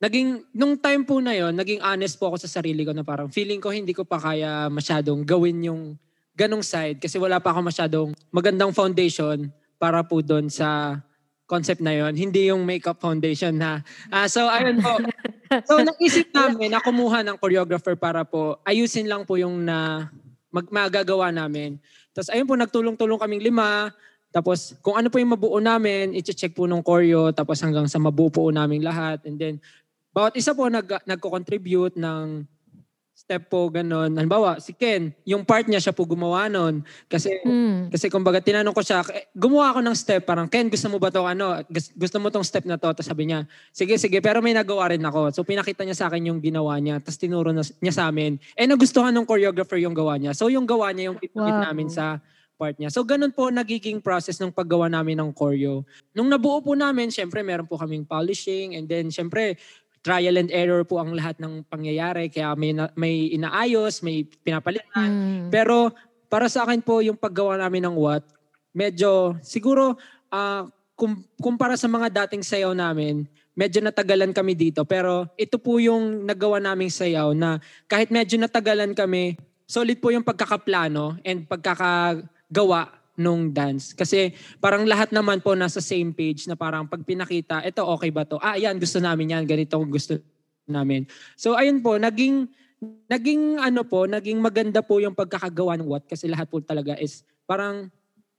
[0.00, 3.28] naging, nung time po na yon naging honest po ako sa sarili ko na parang
[3.28, 6.00] feeling ko hindi ko pa kaya masyadong gawin yung
[6.34, 10.98] ganong side kasi wala pa ako masyadong magandang foundation para po doon sa
[11.46, 14.98] concept na yon hindi yung makeup foundation na ah so ayun po.
[15.70, 20.10] So naisip namin na kumuha ng choreographer para po ayusin lang po yung na
[20.50, 21.78] mag, magagawa namin.
[22.10, 23.94] Tapos ayun po nagtulong-tulong kaming lima.
[24.34, 28.34] Tapos kung ano po yung mabuo namin i-check po nung choreo tapos hanggang sa mabuo
[28.34, 29.22] po namin lahat.
[29.30, 29.54] And then
[30.10, 32.50] bawat isa po nag, nagko-contribute ng
[33.14, 34.10] step po ganun.
[34.10, 36.82] Halimbawa, si Ken, yung part niya siya po gumawa nun.
[37.06, 37.88] Kasi Mm.
[37.88, 41.14] kasi kumbaga tinanong ko siya, eh, gumawa ako ng step, parang Ken gusto mo ba
[41.14, 42.90] to ano, Gus- gusto mo tong step na to?
[42.90, 45.30] Tapos sabi niya, sige sige, pero may nagawa rin ako.
[45.30, 48.36] So pinakita niya sa akin yung ginawa niya, tapos tinuro na, niya sa amin.
[48.58, 50.34] Eh nagustuhan ng choreographer yung gawa niya.
[50.34, 51.64] So yung gawa niya yung pinakit Wow.
[51.70, 52.18] namin sa
[52.54, 52.90] part niya.
[52.90, 55.82] So ganun po nagiging process ng paggawa namin ng choreo.
[56.14, 59.58] Nung nabuo po namin, syempre meron po kaming polishing and then syempre
[60.04, 62.28] trial and error po ang lahat ng pangyayari.
[62.28, 65.08] Kaya may, na- may inaayos, may pinapalitan.
[65.08, 65.48] Mm.
[65.48, 65.96] Pero
[66.28, 68.20] para sa akin po, yung paggawa namin ng what,
[68.76, 69.96] medyo, siguro,
[70.28, 73.24] ah, kum, kumpara sa mga dating sayaw namin,
[73.56, 74.84] medyo natagalan kami dito.
[74.84, 80.26] Pero ito po yung nagawa naming sayaw na kahit medyo natagalan kami, solid po yung
[80.26, 83.94] pagkakaplano and pagkakagawa nung dance.
[83.94, 88.26] Kasi parang lahat naman po nasa same page na parang pag pinakita, ito okay ba
[88.26, 88.38] to?
[88.42, 89.42] Ah, yan, gusto namin yan.
[89.46, 90.18] Ganito gusto
[90.66, 91.06] namin.
[91.38, 92.50] So ayun po, naging
[93.08, 97.24] naging ano po, naging maganda po yung pagkakagawa ng what kasi lahat po talaga is
[97.48, 97.88] parang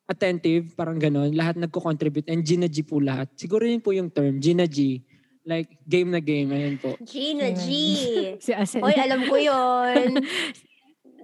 [0.05, 1.33] attentive, parang ganon.
[1.33, 3.29] Lahat nagko-contribute and Gina G po lahat.
[3.33, 5.01] Siguro yun po yung term, Gina G.
[5.45, 6.49] Like, game na game.
[6.49, 6.97] Ayun po.
[7.05, 7.65] Gina G.
[8.45, 8.81] Si Asen.
[8.81, 10.17] Hoy, alam ko yun.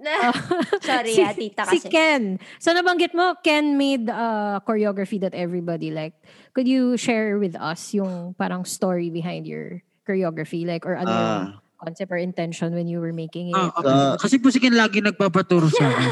[0.88, 1.88] Sorry, si, ah, tita si kasi.
[1.88, 2.38] Ken.
[2.58, 6.18] So nabanggit mo, Ken made a choreography that everybody liked.
[6.52, 10.66] Could you share with us yung parang story behind your choreography?
[10.66, 13.58] Like, or ano yung Ah, concept or intention when you were making it?
[13.58, 13.90] Ah, okay.
[13.90, 14.14] Ah.
[14.18, 16.10] Kasi po si Ken lagi nagpapaturo sa akin.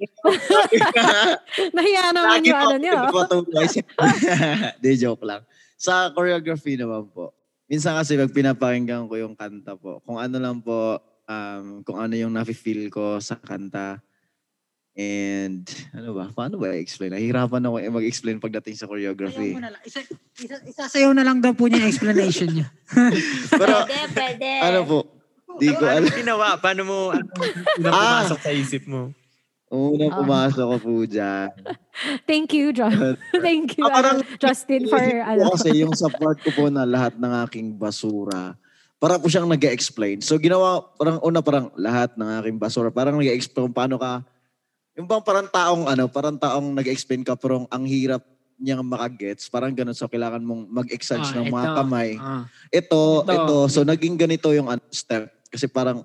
[1.76, 2.96] Nahiya naman yung ano niyo.
[4.82, 5.44] Di joke lang.
[5.76, 7.36] Sa choreography naman po.
[7.70, 10.98] Minsan kasi pag pinapakinggan ko yung kanta po, kung ano lang po,
[11.30, 14.02] um, kung ano yung nafe-feel ko sa kanta.
[14.92, 15.62] And
[15.94, 16.26] ano ba?
[16.28, 17.14] Paano ba i-explain?
[17.14, 19.54] Nahihirapan ako eh mag-explain pagdating sa Sayaw choreography.
[19.54, 19.82] mo na lang.
[19.86, 20.02] Isa,
[20.34, 22.68] isa, isasayaw na lang daw po niya explanation niya.
[23.54, 24.48] Pero pwede, pwede.
[24.60, 24.98] ano po?
[25.56, 26.10] Di ko Ano alam.
[26.10, 26.46] ginawa?
[26.58, 28.26] Paano mo, ano, ano Ah.
[28.26, 29.14] pumasok sa isip mo?
[29.70, 30.18] Unang Ah.
[30.18, 31.48] pumasok ko po dyan.
[32.26, 33.14] Thank you, John.
[33.46, 35.54] Thank you, Ah, parang- ano, Justin, for ano.
[35.54, 38.58] Kasi yung sa part ko po na lahat ng aking basura,
[39.00, 43.16] para po siyang nag explain So ginawa, parang una parang lahat ng aking basura, parang
[43.16, 44.20] nag explain paano ka,
[44.94, 48.20] yung bang parang taong ano, parang taong nag explain ka pero ang hirap
[48.60, 49.96] niyang makagets, parang ganun.
[49.96, 51.76] So kailangan mong mag-exage Ah, ng mga ito.
[51.80, 52.10] kamay.
[52.20, 52.44] Ah.
[52.68, 53.32] Ito, Ito.
[53.32, 55.32] ito, So naging ganito yung ano, step.
[55.48, 56.04] Kasi parang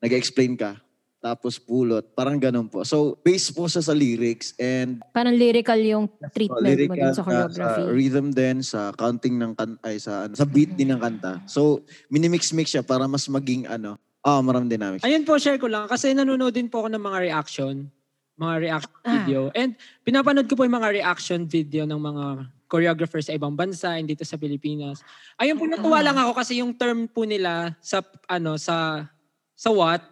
[0.00, 0.80] nag explain ka.
[1.22, 2.02] Tapos pulot.
[2.12, 2.82] Parang ganun po.
[2.82, 7.22] So, based po sa, sa lyrics and Parang lyrical yung Oh, treatment mo dun sa
[7.22, 7.62] choreography.
[7.78, 11.38] sa rhythm din, sa counting ng kan ay sa ano, sa beat din ng kanta.
[11.46, 15.06] So, minimix-mix siya para mas maging ano, ah, maram dynamics.
[15.06, 15.86] Ayun po, share ko lang.
[15.86, 17.86] Kasi nanonood din po ako ng mga reaction.
[18.34, 19.14] Mga reaction Ah.
[19.16, 19.40] video.
[19.54, 22.24] And pinapanood ko po yung mga reaction video ng mga
[22.66, 25.06] choreographers sa ibang bansa and dito sa Pilipinas.
[25.36, 29.06] Ayun po, natuwa lang ako kasi yung term po nila sa, ano, sa,
[29.54, 30.02] sa what,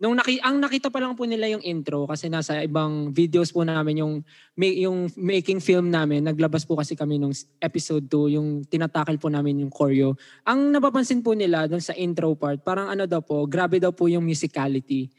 [0.00, 3.68] Nung naki, ang nakita pa lang po nila yung intro kasi nasa ibang videos po
[3.68, 4.14] namin yung
[4.56, 6.24] yung making film namin.
[6.24, 10.16] Naglabas po kasi kami nung episode 2 yung tinatakil po namin yung choreo.
[10.48, 14.08] Ang napapansin po nila dun sa intro part, parang ano daw po, grabe daw po
[14.08, 15.12] yung musicality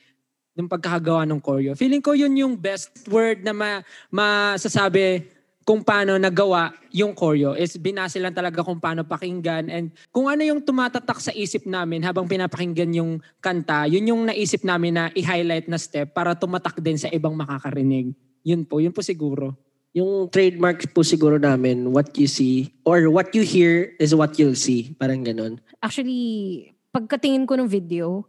[0.58, 1.78] ng pagkakagawa ng choreo.
[1.78, 7.78] Feeling ko yun yung best word na ma, masasabi kung paano nagawa yung choreo is
[7.78, 12.26] binase lang talaga kung paano pakinggan and kung ano yung tumatatak sa isip namin habang
[12.26, 17.08] pinapakinggan yung kanta, yun yung naisip namin na i-highlight na step para tumatak din sa
[17.13, 18.13] ibang makakarinig.
[18.41, 19.54] Yun po, yun po siguro.
[19.93, 24.58] Yung trademark po siguro namin, what you see or what you hear is what you'll
[24.58, 24.95] see.
[24.97, 25.62] Parang ganun.
[25.78, 28.26] Actually, pagkatingin ko ng video,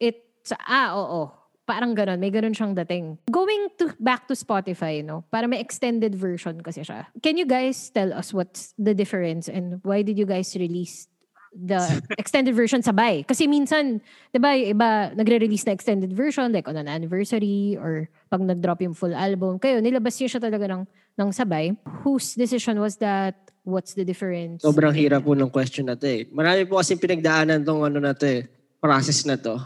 [0.00, 1.43] it's, ah, oo.
[1.64, 2.20] Parang ganun.
[2.20, 3.16] May ganun siyang dating.
[3.32, 5.24] Going to back to Spotify, no?
[5.32, 7.08] Para may extended version kasi siya.
[7.24, 11.08] Can you guys tell us what's the difference and why did you guys release
[11.56, 11.80] the
[12.20, 13.24] extended version sabay?
[13.24, 18.12] Kasi minsan, di ba, yung iba nagre-release na extended version like on an anniversary or
[18.28, 19.56] pag nag-drop yung full album.
[19.56, 20.84] Kayo, nilabas niyo siya talaga ng,
[21.16, 21.72] ng sabay.
[22.04, 23.40] Whose decision was that?
[23.64, 24.60] What's the difference?
[24.60, 26.28] Sobrang hirap po ng question na to eh.
[26.28, 28.44] Marami po kasi pinagdaanan tong ano na to eh,
[28.76, 29.56] process na to.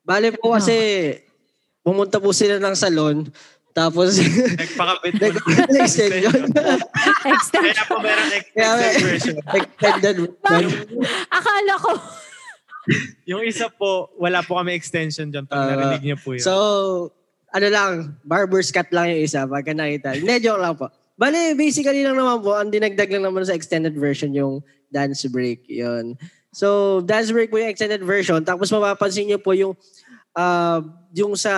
[0.00, 1.20] Bale po kasi,
[1.82, 3.26] pumunta po sila ng salon,
[3.70, 5.26] tapos Nagpakabit mo.
[5.74, 6.10] extension.
[7.24, 7.74] Extended.
[7.74, 9.36] Kaya po merong Kaya, extended version.
[9.50, 10.16] extended.
[11.28, 11.92] Akala ko,
[13.24, 16.42] Yung isa po, wala po kami extension dyan pag Ah, narinig niyo po yun.
[16.42, 16.54] So,
[17.48, 17.90] ano lang,
[18.22, 20.18] barber's cut lang yung isa pagka nakita.
[20.18, 20.90] Hindi, joke lang po.
[21.14, 25.62] Bale, basically lang naman po, ang dinagdag lang naman sa extended version yung dance break.
[25.64, 26.18] Yun.
[26.50, 28.42] So, dance break po yung extended version.
[28.42, 29.78] Tapos mapapansin niyo po yung
[30.36, 30.80] uh,
[31.12, 31.52] yung sa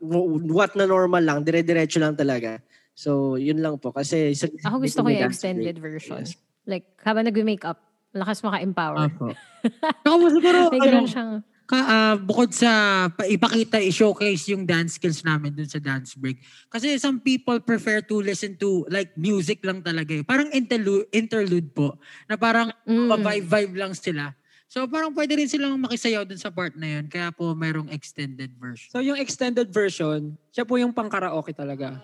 [0.00, 2.62] what na normal lang, dire-diretso lang talaga.
[2.96, 3.92] So, yun lang po.
[3.92, 6.00] Kasi sa, ako gusto ko yung extended break.
[6.00, 6.24] version.
[6.24, 6.38] Yes.
[6.64, 7.76] Like, habang nag-makeup,
[8.16, 9.12] lakas maka-empower.
[9.12, 9.30] Apo.
[10.02, 11.32] Saka mo siguro, ano, siyang,
[11.66, 12.70] ka, ah, bukod sa
[13.10, 16.38] pa- ipakita, i-showcase yung dance skills namin dun sa dance break.
[16.70, 20.22] Kasi some people prefer to listen to like music lang talaga eh.
[20.22, 21.98] Parang interlude, interlude po.
[22.30, 23.18] Na parang Mm.
[23.18, 24.30] vibe-vibe lang sila.
[24.66, 27.06] So parang pwede rin silang makisayaw dun sa part na yun.
[27.06, 28.90] Kaya po mayroong extended version.
[28.90, 32.02] So yung extended version, siya po yung pang karaoke talaga.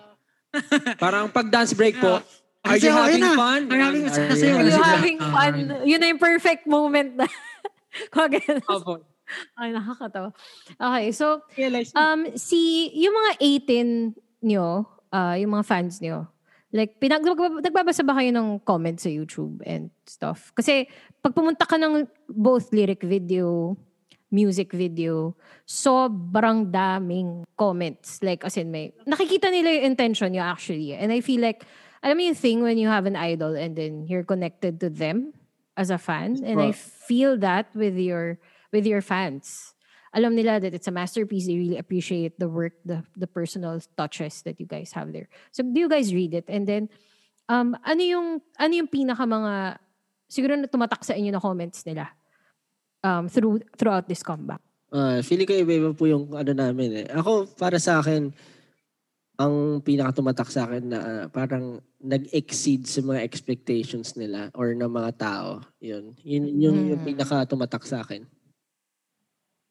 [1.03, 2.21] Parang pag dance break po,
[2.63, 3.61] are you having fun?
[3.73, 4.29] Are you having Are fun?
[4.29, 5.55] Kasi you having fun.
[5.89, 7.27] Yun na yung perfect moment na.
[8.15, 8.61] Kagaya.
[8.69, 9.01] Opo.
[9.57, 10.29] Ay, nakakatawa.
[10.77, 11.41] Okay, so,
[11.97, 16.29] um, si, yung mga 18 nyo, ah, yung mga fans nyo?
[16.73, 20.57] Like, pinag nagbab- nagbabasa ba kayo ng comments sa YouTube and stuff?
[20.57, 20.89] Kasi,
[21.21, 23.77] pag pumunta ka ng both lyric video,
[24.33, 25.37] music video,
[25.69, 28.25] sobrang daming comments.
[28.25, 30.97] Like, as in, may, nakikita nila yung intention nyo actually.
[30.97, 31.69] And I feel like,
[32.01, 35.37] alam mo yung thing when you have an idol and then you're connected to them
[35.77, 36.41] as a fan.
[36.43, 38.41] And I feel that with your,
[38.73, 39.72] with your fans.
[40.13, 41.49] Alam nila that it's a masterpiece.
[41.49, 45.29] They really appreciate the work, the, the personal touches that you guys have there.
[45.57, 46.45] So, do you guys read it?
[46.53, 46.93] And then,
[47.49, 48.27] um, ano yung,
[48.61, 49.81] ano yung pinaka mga,
[50.29, 52.13] siguro na tumatak sa inyo na comments nila
[53.01, 54.61] um, through, throughout this comeback?
[54.93, 57.07] Ah, feeling ko iba-iba po yung ano namin eh.
[57.09, 58.29] Ako, para sa akin,
[59.41, 64.93] ang pinaka tumatak sa akin na ah, parang nag-exceed sa mga expectations nila or ng
[64.93, 65.65] mga tao.
[65.81, 66.13] Yun.
[66.21, 67.09] Yun yung, yung Mm.
[67.09, 68.29] pinaka tumatak sa akin.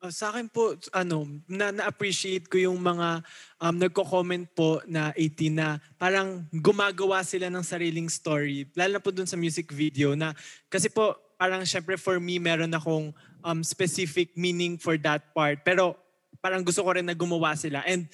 [0.02, 3.22] Uh, sa akin po, ano, na, na-appreciate ko yung mga
[3.62, 8.66] um, nagko-comment po na 18 na parang gumagawa sila ng sariling story.
[8.74, 10.34] Lalo na po dun sa music video na,
[10.74, 13.14] kasi po, parang syempre for me, meron akong
[13.46, 15.62] um, specific meaning for that part.
[15.62, 15.94] Pero
[16.42, 17.86] parang gusto ko rin na gumawa sila.
[17.86, 18.10] And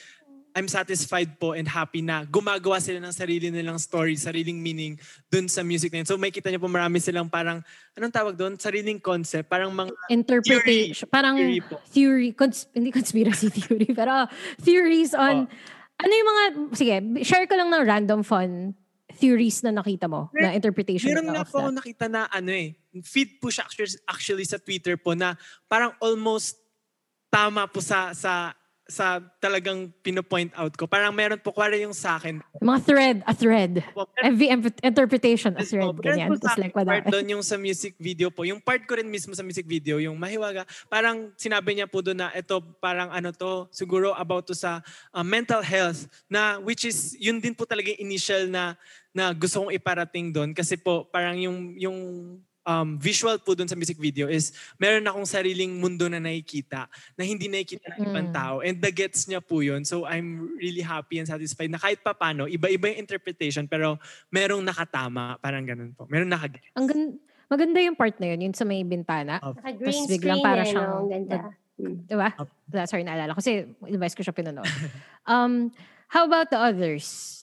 [0.58, 4.98] I'm satisfied po and happy na gumagawa sila ng sarili nilang story, sariling meaning
[5.30, 6.10] dun sa music na yun.
[6.10, 7.62] So may kita niyo po marami silang parang,
[7.94, 8.58] anong tawag doon?
[8.58, 9.46] Sariling concept.
[9.46, 11.06] Parang mga Interpretation.
[11.14, 11.78] Parang Theory po.
[11.94, 14.26] theory, cons- hindi conspiracy theory, pero
[14.66, 15.46] theories on,
[16.02, 16.44] ano yung mga,
[16.74, 18.74] sige, share ko lang ng random fun
[19.18, 23.42] theories na nakita mo, na interpretation Meron na po ako nakita na ano eh, feed
[23.42, 25.34] po siya actually, actually sa Twitter po na
[25.66, 26.58] parang almost
[27.34, 28.54] tama po sa sa
[28.88, 30.88] sa talagang pino-point out ko.
[30.88, 32.40] Parang meron po, kuwari yung sa akin.
[32.64, 33.74] Mga thread, a thread.
[33.92, 34.08] po,
[34.80, 36.00] interpretation, a thread, po.
[36.00, 36.32] Ganyan.
[36.32, 36.90] po Tapos like, wala.
[36.98, 38.48] part doon yung sa music video po.
[38.48, 42.24] Yung part ko rin mismo sa music video, yung mahiwaga, parang sinabi niya po doon
[42.24, 44.80] na ito parang ano to, siguro about to sa
[45.12, 48.80] uh, mental health na which is yun din po talaga yung initial na
[49.12, 51.98] na gusto kong iparating doon kasi po parang yung yung
[52.68, 57.24] um, visual po doon sa music video is meron akong sariling mundo na nakikita na
[57.24, 58.36] hindi nakikita ng ibang Mm.
[58.36, 59.88] tao and the gets niya po yun.
[59.88, 63.96] So I'm really happy and satisfied na kahit papano, iba-iba yung interpretation pero
[64.28, 66.04] merong nakatama, parang ganun po.
[66.12, 67.16] Merong nakag Ang gan-
[67.48, 69.40] maganda yung part na yun, yun sa may bintana.
[69.40, 71.00] Naka-green Tapos biglang screen para eh, siyang- no?
[71.00, 71.38] Ang ganda.
[71.78, 72.30] Diba?
[72.74, 73.40] Wala, Sorry, naalala ko.
[73.40, 74.66] Kasi advice ko siya pinanood.
[75.30, 75.70] um,
[76.10, 77.38] how about the others?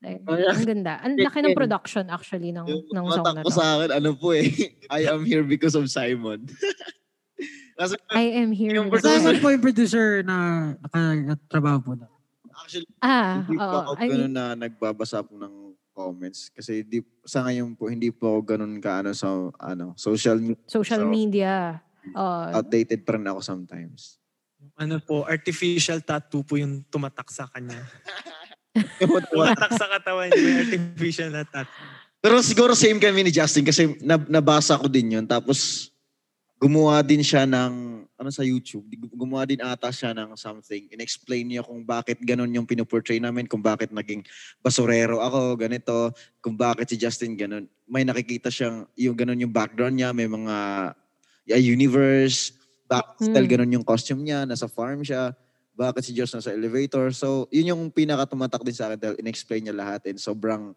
[0.00, 0.96] Ang ganda.
[1.04, 3.52] Ang laki ng production actually ng, Yung ng song na to.
[3.52, 4.48] sa akin, ano po eh,
[4.90, 6.48] I am here because of Simon.
[7.78, 8.72] Kasi I am here.
[8.74, 10.36] Yung producer- Simon po yung producer na
[11.26, 12.08] nakatrabaho po na.
[12.54, 13.80] actually, Ah, hindi po oo.
[13.86, 15.54] ako I mean, na nagbabasa po ng
[15.90, 16.48] comments.
[16.48, 20.64] Kasi di, sa ngayon po, hindi po ako ganun ka ano, sa ano, social media.
[20.66, 21.52] social So, media.
[22.12, 24.16] Oh, Outdated pa rin ako sometimes.
[24.76, 27.80] ano po, artificial tattoo po yung tumatak sa kanya.
[29.30, 31.86] tumatak sa katawan niya, may artificial na tattoo.
[32.20, 35.24] Pero siguro same kami ni Justin kasi nab- nabasa ko din yun.
[35.24, 35.88] Tapos
[36.60, 38.84] gumawa din siya ng, ano sa YouTube,
[39.16, 40.92] gumawa din ata siya ng something.
[40.92, 44.20] In-explain niya kung bakit ganun yung pinuportray namin, kung bakit naging
[44.60, 46.12] basurero ako, ganito,
[46.44, 47.64] kung bakit si Justin ganun.
[47.88, 50.56] May nakikita siyang, yung ganun yung background niya, may mga
[51.48, 52.52] yeah, universe,
[53.16, 53.52] style Hmm.
[53.56, 55.32] ganun yung costume niya, nasa farm siya,
[55.80, 57.08] bakit si Josh nasa elevator.
[57.16, 60.76] So, yun yung pinaka-tumatak din sa akin dahil in-explain niya lahat and sobrang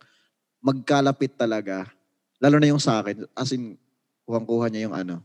[0.64, 1.92] magkalapit talaga.
[2.40, 3.28] Lalo na yung sa akin.
[3.36, 3.76] As in,
[4.24, 5.16] kuhang-kuha niya yung ano,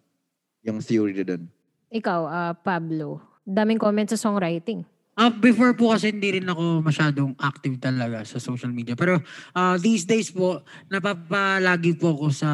[0.67, 1.47] yung theory dun.
[1.95, 3.23] ikaw, ah, Pablo.
[3.47, 4.83] Daming comments sa songwriting.
[5.19, 8.95] Ah, before po kasi hindi rin ako masyadong active talaga sa social media.
[8.95, 9.19] Pero
[9.51, 12.51] ah, these days po, napapalagi po ako sa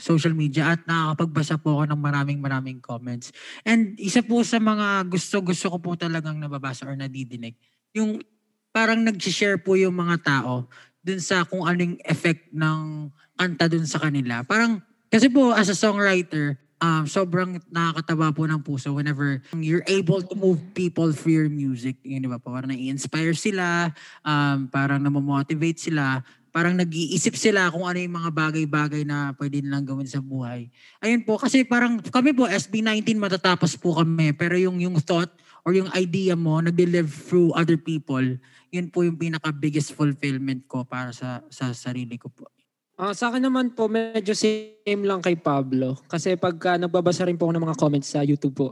[0.00, 3.36] social media at nakakapagbasa po ako ng maraming maraming comments.
[3.68, 7.52] And isa po sa mga gusto-gusto ko po talagang nababasa or nadidinig,
[7.92, 8.24] yung
[8.72, 10.72] parang nag-share po yung mga tao
[11.04, 14.40] dun sa kung anong effect ng kanta dun sa kanila.
[14.40, 14.80] Parang,
[15.12, 20.34] kasi po as a songwriter, um, sobrang nakakataba po ng puso whenever you're able to
[20.36, 21.96] move people through your music.
[22.04, 22.40] Yun, di ba?
[22.40, 23.92] Parang nai-inspire sila,
[24.24, 26.20] um, parang namomotivate sila,
[26.52, 30.68] parang nag-iisip sila kung ano yung mga bagay-bagay na pwede nilang gawin sa buhay.
[31.04, 35.32] Ayun po, kasi parang kami po, SB19 matatapos po kami, pero yung, yung thought
[35.68, 38.24] or yung idea mo, nag-live through other people,
[38.72, 42.55] yun po yung pinaka-biggest fulfillment ko para sa sa sarili ko po.
[42.96, 46.00] Ah, sa akin naman po, medyo same lang kay Pablo.
[46.08, 48.68] Kasi pagka nagbabasa rin po ako ng mga comments sa YouTube po,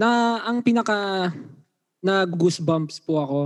[0.00, 1.28] na ang pinaka
[2.00, 3.40] na goosebumps po ako,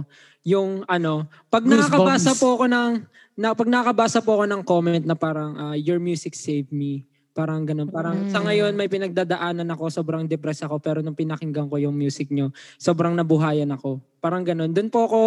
[0.47, 1.83] yung ano, pag Goosebumps.
[1.83, 2.93] nakakabasa po ako ng,
[3.35, 7.11] na, pag nakakabasa po ako ng comment na parang, ah, your music saved me.
[7.35, 7.91] Parang ganun.
[7.91, 12.31] Parang sa ngayon may pinagdadaanan ako, sobrang depressed ako, pero nung pinakinggan ko yung music
[12.31, 14.03] nyo, sobrang nabuhayan ako.
[14.18, 14.74] Parang ganun.
[14.74, 15.20] Doon po ako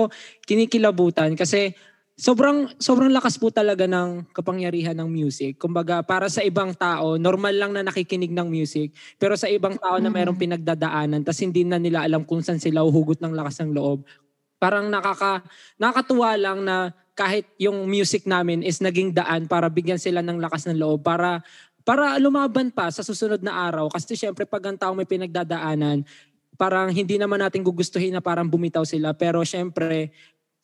[0.43, 1.71] kinikilabutan kasi
[2.13, 5.57] sobrang sobrang lakas po talaga ng kapangyarihan ng music.
[5.57, 9.97] Kumbaga para sa ibang tao, normal lang na nakikinig ng music, pero sa ibang tao
[9.97, 13.73] na mayroong pinagdadaanan tas hindi na nila alam kung saan sila huhugot ng lakas ng
[13.73, 14.05] loob.
[14.61, 15.43] Parang nakaka
[15.81, 20.65] nakakatuwa lang na kahit yung music namin is naging daan para bigyan sila ng lakas
[20.69, 21.45] ng loob para
[21.83, 26.01] para lumaban pa sa susunod na araw kasi syempre pag ang tao may pinagdadaanan
[26.57, 30.09] parang hindi naman natin gugustuhin na parang bumitaw sila pero syempre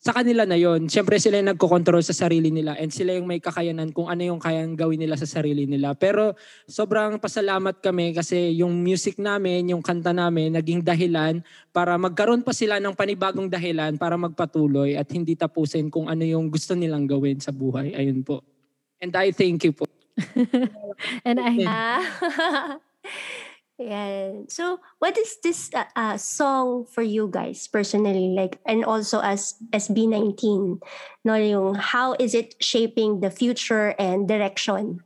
[0.00, 0.88] sa kanila na yon.
[0.88, 4.40] Siyempre sila yung nagko-control sa sarili nila and sila yung may kakayanan kung ano yung
[4.40, 5.92] kayang gawin nila sa sarili nila.
[5.92, 6.32] Pero
[6.64, 12.56] sobrang pasalamat kami kasi yung music namin, yung kanta namin, naging dahilan para magkaroon pa
[12.56, 17.36] sila ng panibagong dahilan para magpatuloy at hindi tapusin kung ano yung gusto nilang gawin
[17.36, 17.92] sa buhay.
[17.92, 18.40] Ayun po.
[19.04, 19.84] And I thank you po.
[21.28, 21.60] And I.
[23.80, 24.44] yeah.
[24.48, 28.36] So, what is this uh, uh, song for you guys personally?
[28.36, 30.78] Like, and also as SB19,
[31.24, 35.00] no, yung how is it shaping the future and direction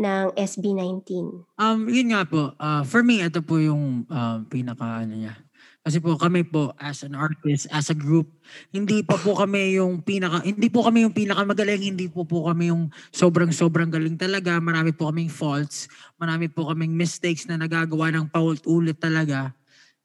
[0.00, 1.44] ng SB19?
[1.60, 5.45] Um, yun nga po, uh, for me, ito po yung uh, pinaka ano niya.
[5.86, 8.26] Kasi po kami po as an artist, as a group,
[8.74, 12.50] hindi pa po kami yung pinaka hindi po kami yung pinaka magaling, hindi po po
[12.50, 14.58] kami yung sobrang sobrang galing talaga.
[14.58, 15.86] Marami po kaming faults,
[16.18, 19.54] marami po kaming mistakes na nagagawa ng paulit-ulit talaga.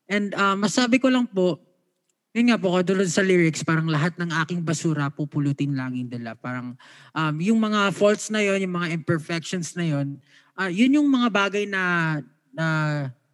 [0.05, 1.57] And uh, masabi ko lang po,
[2.38, 6.38] yun nga po, katulad sa lyrics, parang lahat ng aking basura pupulutin langin dala.
[6.38, 6.77] Parang
[7.17, 10.21] um, yung mga faults na yon, yung mga imperfections na yon,
[10.61, 12.21] uh, yun yung mga bagay na,
[12.53, 12.65] na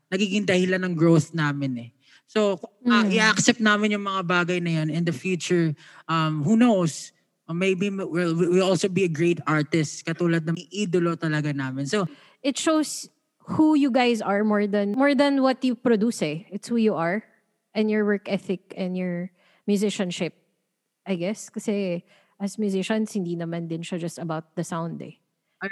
[0.07, 1.89] nagiging dahilan ng growth namin eh.
[2.27, 3.15] So, uh, Mm.
[3.15, 5.71] i-accept namin yung mga bagay na yan in the future.
[6.11, 7.15] Um, who knows?
[7.47, 11.87] Uh, maybe we'll, we'll also be a great artist katulad ng idolo talaga namin.
[11.87, 12.11] So,
[12.43, 13.07] it shows
[13.55, 16.43] who you guys are more than more than what you produce eh.
[16.51, 17.23] It's who you are
[17.71, 19.31] and your work ethic and your
[19.63, 20.35] musicianship.
[21.07, 22.03] I guess kasi
[22.43, 25.15] as musicians hindi naman din siya just about the sound eh.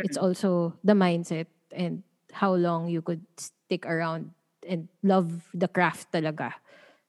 [0.08, 4.32] It's also the mindset and how long you could stick around
[4.68, 6.57] and love the craft talaga.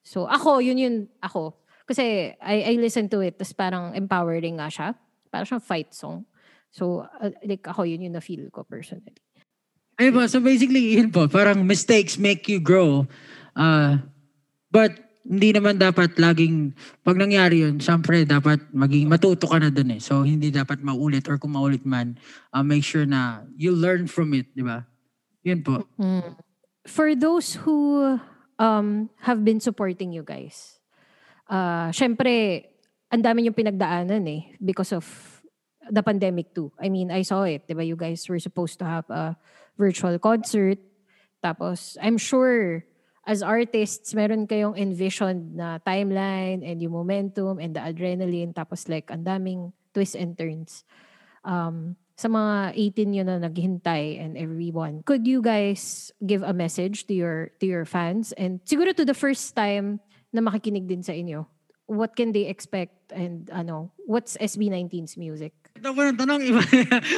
[0.07, 1.57] So ako, yun yun ako.
[1.86, 4.88] Kasi I, I listen to it, tapos parang empowering nga siya.
[5.30, 6.26] Parang siyang fight song.
[6.70, 9.16] So uh, like ako, yun yun na-feel ko personally.
[9.96, 13.09] Ay po, so basically, yun po, parang mistakes make you grow.
[13.57, 13.96] Uh,
[14.68, 14.92] but
[15.26, 16.70] hindi naman dapat laging,
[17.02, 19.98] pag nangyari yun, syempre dapat maging, matuto ka na dun eh.
[19.98, 22.14] So hindi dapat maulit or kung maulit man,
[22.54, 24.86] uh, make sure na you learn from it, di ba?
[25.42, 25.82] Yun po.
[25.98, 26.38] Mm.
[26.87, 28.18] For those who
[28.59, 30.78] um, have been supporting you guys,
[31.51, 32.66] uh, syempre,
[33.11, 35.07] ang dami yung pinagdaanan eh because of
[35.91, 36.70] the pandemic too.
[36.78, 37.84] I mean, I saw it, di ba?
[37.84, 39.37] You guys were supposed to have a
[39.78, 40.78] virtual concert.
[41.43, 42.82] Tapos, I'm sure,
[43.26, 48.55] as artists, meron kayong envisioned na timeline and yung momentum and the adrenaline.
[48.55, 50.82] Tapos like, ang daming twists and turns.
[51.47, 57.04] Um, sa mga 18 yun na naghintay and everyone, could you guys give a message
[57.06, 60.00] to your to your fans and siguro to the first time
[60.32, 61.44] na makikinig din sa inyo?
[61.86, 65.54] What can they expect and ano, what's SB19's music?
[65.76, 66.62] Ito po ng tanong, iba.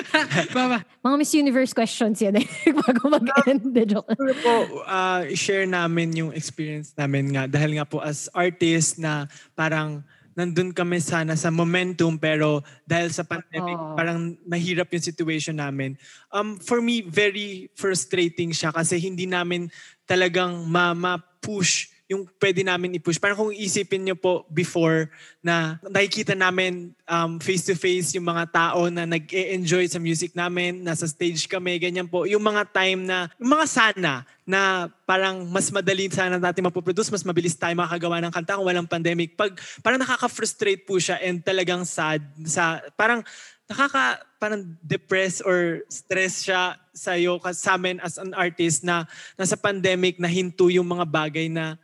[0.57, 0.83] Baba.
[1.07, 2.47] Mga Miss Universe questions yan eh.
[2.85, 3.71] Bago mag-end.
[3.87, 4.13] Joke.
[4.13, 7.47] Siguro po, uh, share namin yung experience namin nga.
[7.47, 10.03] Dahil nga po as artist na parang
[10.39, 13.99] nandun kami sana sa momentum pero dahil sa pandemic Oo.
[13.99, 15.99] parang mahirap yung situation namin.
[16.31, 19.67] Um, for me, very frustrating siya kasi hindi namin
[20.07, 23.21] talagang ma- ma-push yung pwede namin i-push.
[23.21, 25.13] Parang kung isipin nyo po before
[25.45, 31.45] na nakikita namin um, face-to-face yung mga tao na nag-e-enjoy sa music namin, nasa stage
[31.45, 32.25] kami, ganyan po.
[32.25, 34.13] Yung mga time na, yung mga sana
[34.49, 38.89] na parang mas madali sana natin mapoproduce, mas mabilis tayo makagawa ng kanta kung walang
[38.89, 39.37] pandemic.
[39.37, 42.25] Pag, parang nakaka-frustrate po siya and talagang sad.
[42.49, 43.21] Sa, parang
[43.69, 49.05] nakaka parang depress or stress siya sa iyo sa amin as an artist na
[49.37, 51.77] nasa pandemic na hinto yung mga bagay na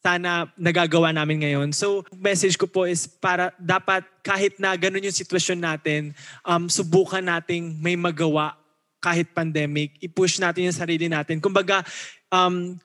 [0.00, 1.68] sana nagagawa namin ngayon.
[1.76, 7.20] So, message ko po is para dapat kahit na ganun yung sitwasyon natin, um, subukan
[7.20, 8.56] nating may magawa
[9.00, 10.00] kahit pandemic.
[10.00, 11.40] I-push natin yung sarili natin.
[11.40, 11.84] Kumbaga,
[12.32, 12.80] um,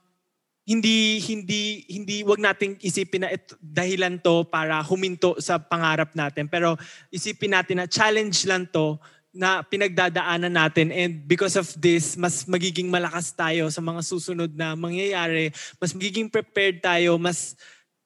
[0.66, 6.50] hindi hindi hindi wag nating isipin na ito, dahilan to para huminto sa pangarap natin
[6.50, 6.74] pero
[7.14, 8.98] isipin natin na challenge lang to
[9.36, 10.90] na pinagdadaanan natin.
[10.90, 15.52] And because of this mas magiging malakas tayo sa mga susunod na mangyayari.
[15.78, 17.20] Mas magiging prepared tayo.
[17.20, 17.54] Mas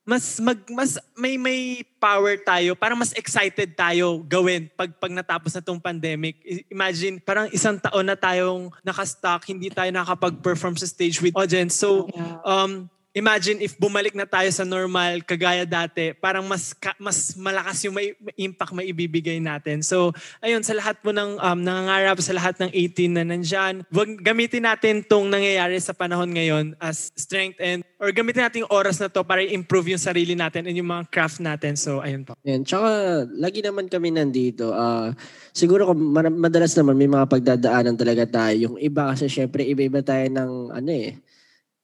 [0.09, 5.53] mas mag mas may may power tayo para mas excited tayo gawin pag pag natapos
[5.53, 6.41] na tong pandemic.
[6.73, 11.77] Imagine parang isang taon na tayong naka-stuck hindi tayo nakapag-perform sa stage with audience.
[11.77, 12.09] So
[12.41, 17.81] um imagine if bumalik na tayo sa normal kagaya dati, parang mas ka- mas malakas
[17.85, 19.81] yung may, impact may ibibigay natin.
[19.81, 24.09] So, ayun, sa lahat po ng um, nangangarap, sa lahat ng 18 na nandyan, wag,
[24.21, 29.01] gamitin natin tong nangyayari sa panahon ngayon as strength and or gamitin natin yung oras
[29.01, 31.73] na to para i-improve yung sarili natin and yung mga craft natin.
[31.73, 32.37] So, ayun po.
[32.45, 32.61] Yan.
[32.61, 34.71] Tsaka, lagi naman kami nandito.
[34.71, 35.11] Ah,
[35.51, 38.69] siguro kung madalas naman may mga pagdadaanan talaga tayo.
[38.69, 41.17] Yung iba kasi syempre iba-iba tayo ng ano eh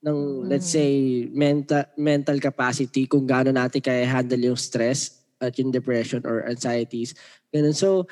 [0.05, 5.73] ng let's say mental mental capacity kung gaano natin kaya handle yung stress at yung
[5.73, 7.17] depression or anxieties.
[7.49, 7.75] Ganun.
[7.75, 8.05] So,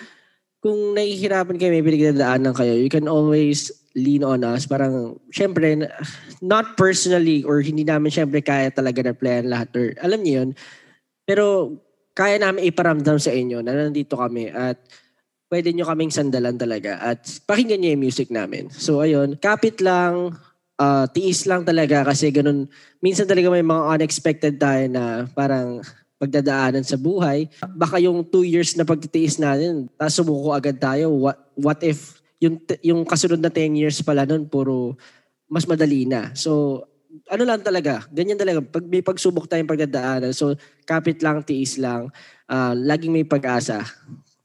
[0.64, 4.66] kung nahihirapan kayo, may pinagdadaanan kayo, you can always lean on us.
[4.66, 5.86] Parang, syempre,
[6.42, 10.50] not personally or hindi namin syempre kaya talaga na plan lahat or alam niyo yun.
[11.28, 11.76] Pero
[12.16, 14.80] kaya namin iparamdam sa inyo na nandito kami at
[15.52, 18.72] pwede nyo kaming sandalan talaga at pakinggan nyo yung music namin.
[18.74, 20.34] So ayun, kapit lang,
[20.78, 22.70] ah, tiis lang talaga kasi ganun.
[23.04, 25.82] Minsan talaga may mga unexpected tayo na parang
[26.18, 27.52] pagdadaanan sa buhay.
[27.76, 31.12] Baka yung two years na pagtitiis natin, tapos sumuko agad tayo.
[31.12, 34.96] What, what if yung, yung kasunod na 10 years pala nun, puro
[35.52, 36.32] mas madali na.
[36.34, 36.82] So,
[37.30, 38.64] ano lang talaga, ganyan talaga.
[38.64, 40.58] Pag may pagsubok tayong pagdadaanan, so
[40.88, 42.10] kapit lang, tiis lang,
[42.50, 43.84] ah, laging may pag-asa.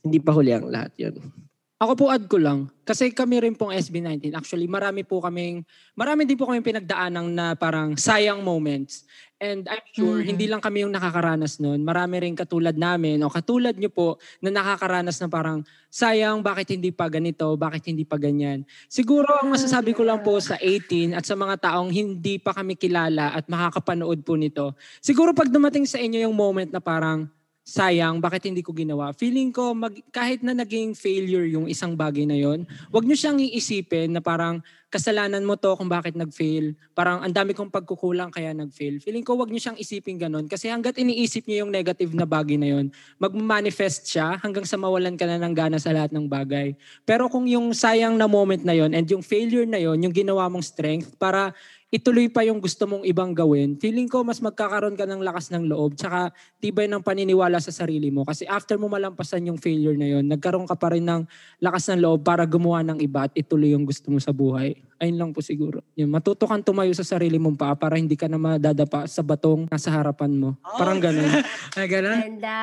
[0.03, 1.48] Hindi pa huli ang lahat yun.
[1.79, 5.63] Ako po add ko lang, kasi kami rin pong SB19, actually marami po kaming,
[5.95, 9.07] marami din po kami pinagdaanang na parang sayang moments.
[9.39, 10.27] And I'm sure, Mhm.
[10.27, 11.87] hindi lang kami yung nakakaranas nun.
[11.87, 16.91] Marami rin katulad namin o katulad nyo po na nakakaranas na parang sayang, bakit hindi
[16.91, 18.67] pa ganito, bakit hindi pa ganyan.
[18.91, 22.75] Siguro ang masasabi ko lang po sa 18 at sa mga taong hindi pa kami
[22.75, 27.31] kilala at makakapanood po nito, siguro pag dumating sa inyo yung moment na parang,
[27.69, 29.13] sayang, bakit hindi ko ginawa?
[29.13, 33.37] Feeling ko, mag, kahit na naging failure yung isang bagay na yon, wag nyo siyang
[33.37, 36.73] iisipin na parang kasalanan mo to kung bakit nag-fail.
[36.97, 39.05] Parang ang dami kong pagkukulang kaya nag-fail.
[39.05, 40.49] Feeling ko, wag nyo siyang isipin ganun.
[40.49, 42.89] Kasi hanggat iniisip nyo yung negative na bagay na yon,
[43.21, 46.73] magmanifest siya hanggang sa mawalan ka na ng gana sa lahat ng bagay.
[47.05, 50.49] Pero kung yung sayang na moment na yon and yung failure na yon, yung ginawa
[50.49, 51.53] mong strength para
[51.89, 55.65] ituloy pa yung gusto mong ibang gawin, feeling ko mas magkakaroon ka ng lakas ng
[55.73, 58.29] loob tsaka tibay ng paniniwala sa sarili mo.
[58.29, 61.25] Kasi after mo malampasan yung failure na yon, nagkaroon ka pa rin ng
[61.65, 64.77] lakas ng loob para gumawa ng iba at ituloy yung gusto mo sa buhay.
[64.99, 65.79] Ayun lang po siguro.
[65.95, 69.71] Yun, matuto kang tumayo sa sarili mong paa para hindi ka na madadapa sa batong
[69.71, 70.59] nasa harapan mo.
[70.75, 71.23] Parang ganun.
[71.79, 72.19] Ay, ganun.
[72.19, 72.59] Ganda.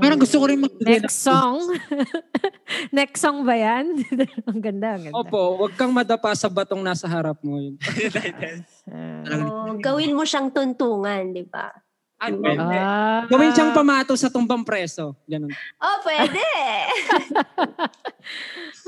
[0.00, 1.76] Parang gusto ko rin mag Next song.
[2.96, 4.00] Next song ba yan?
[4.48, 5.18] ang ganda, ang ganda.
[5.20, 7.60] Opo, wag kang madapa sa batong nasa harap mo.
[7.60, 7.76] Yun.
[8.90, 9.22] Ah.
[9.44, 11.70] Oh, gawin mo siyang tuntungan, di ba?
[12.20, 12.44] Ano?
[12.44, 13.24] Ah.
[13.24, 15.16] Gawin siyang pamato sa tumbang preso.
[15.24, 15.48] Ganun.
[15.78, 16.44] Oh, pwede.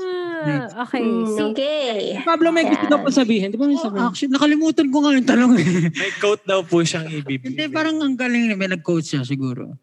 [0.03, 0.99] Ah, okay.
[0.99, 2.19] Mm, okay.
[2.25, 3.49] Pablo, may gusto daw po sabihin.
[3.49, 4.03] Di ba may Oh, sabihin?
[4.03, 5.65] actually, nakalimutan ko nga yung tanong eh.
[6.01, 7.55] May quote daw po siyang ibibigay.
[7.55, 9.77] Hindi, parang ang galing na may nag-quote siya siguro.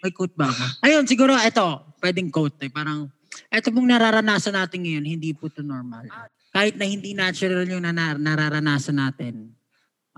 [0.00, 0.64] May quote ba ako?
[0.80, 1.66] Ayun, siguro ito,
[2.00, 2.70] pwedeng quote eh.
[2.70, 3.10] Parang,
[3.50, 6.08] ito pong nararanasan natin ngayon, hindi po to normal.
[6.50, 9.54] Kahit na hindi natural yung na- nararanasan natin,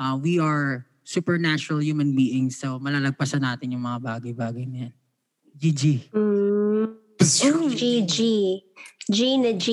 [0.01, 2.57] uh, we are supernatural human beings.
[2.57, 4.95] So, malalagpasan natin yung mga bagay-bagay na yan.
[5.53, 5.83] GG.
[6.17, 6.87] Mm.
[7.77, 8.19] GG.
[9.13, 9.67] G na G.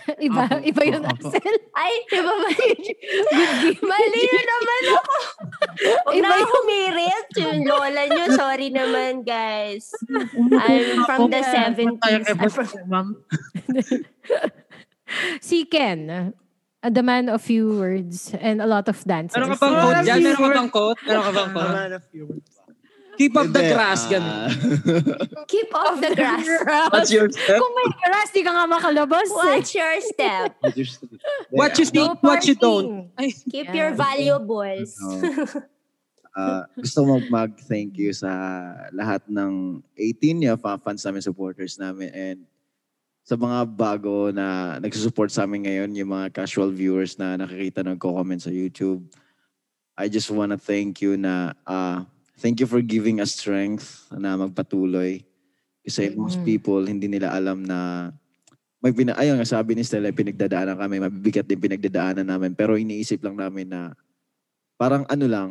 [0.26, 1.28] iba, Opo, iba yun, opo.
[1.28, 1.56] Axel.
[1.76, 3.76] Ay, di ba yun?
[3.84, 5.14] Mali na naman ako.
[5.80, 6.50] Huwag Iba na ako yun.
[6.50, 7.28] humirit.
[7.36, 9.92] Yung lola nyo, sorry naman, guys.
[10.10, 11.98] I'm from the Tayong 70s.
[12.00, 12.22] I'm
[12.88, 13.16] from-.
[15.40, 16.30] Si Ken, uh,
[16.88, 19.36] the man of few words and a lot of dances.
[19.36, 20.18] Meron ka bang quote dyan?
[20.22, 20.98] Meron ka bang quote?
[21.04, 21.72] Meron ka bang quote?
[21.72, 22.50] Man of your words.
[23.20, 24.08] Keep up the grass.
[24.08, 24.48] ah, Ganun.
[25.52, 26.46] Keep off the grass.
[26.88, 27.60] What's your step?
[27.60, 29.28] Kung may grass, di ka nga makalabas.
[29.28, 29.60] eh.
[29.60, 30.56] Watch your step.
[30.72, 30.88] Your?
[31.52, 33.12] What you see, No what you don't.
[33.52, 34.00] Keep your Yeah.
[34.00, 34.96] valuables.
[34.96, 35.20] No.
[36.30, 38.30] Ah, gusto mo mag-thank you sa
[38.94, 42.38] lahat ng 18 niya, fa- fans namin, supporters namin, and
[43.30, 48.42] sa mga bago na nagsusupport sa amin ngayon, yung mga casual viewers na nakikita nagko-comment
[48.42, 49.06] sa YouTube.
[49.94, 52.10] I just wanna thank you na ah,
[52.42, 55.22] thank you for giving us strength na magpatuloy.
[55.86, 56.46] Kasi most Mm.
[56.50, 58.10] people hindi nila alam na
[58.82, 62.58] may pina, ayun nga sabi ni Stella, pinagdadaanan kami, mabibigat din pinagdadaanan namin.
[62.58, 63.94] Pero iniisip lang namin na
[64.74, 65.48] parang ano lang,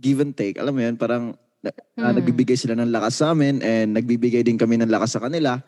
[0.00, 0.56] give and take.
[0.56, 2.16] Alam mo yun, parang na- Hmm.
[2.16, 5.60] nagbibigay sila ng lakas sa amin and nagbibigay din kami ng lakas sa kanila.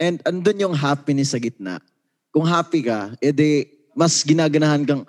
[0.00, 1.78] And andun yung happiness sa gitna.
[2.32, 5.02] Kung happy ka, edi mas ginaganahan kang,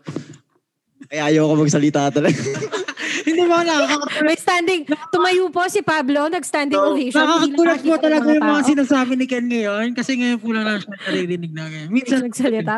[1.08, 2.36] kaya ayoko magsalita talaga.
[3.22, 4.26] Hindi mo nakakatulog.
[4.26, 4.82] May standing,
[5.14, 7.22] tumayo po si Pablo, nag-standing ovation.
[7.22, 10.82] Hindi Nakakagulat po talaga yung mga sinasabi ni Ken ngayon kasi ngayon po lang lang
[10.82, 11.88] siya naririnig na ngayon.
[11.94, 12.76] Minsan, nagsalita.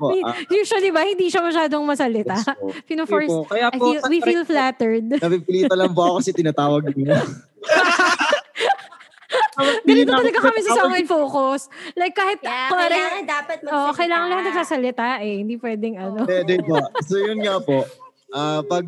[0.00, 0.12] Po.
[0.24, 2.36] ah, Usually ba, hindi siya masyadong masalita.
[2.36, 2.66] yes po.
[2.88, 3.28] Pino-force.
[3.28, 3.44] po.
[3.44, 5.04] Kaya I po, feel, we feel flattered.
[5.20, 7.16] Napipilitan lang po ako kasi tinatawag niyo.
[9.82, 11.60] Ganito talaga kami sa Song and Focus.
[11.94, 13.80] Like kahit, Yeah, kunwari- kailangan dapat magsalita.
[13.80, 15.34] Oo, kailangan lang nagsasalita eh.
[15.40, 16.20] Hindi pwedeng ano.
[16.24, 16.76] Hindi po.
[17.02, 17.88] So yun nga po.
[18.28, 18.84] Ah, pag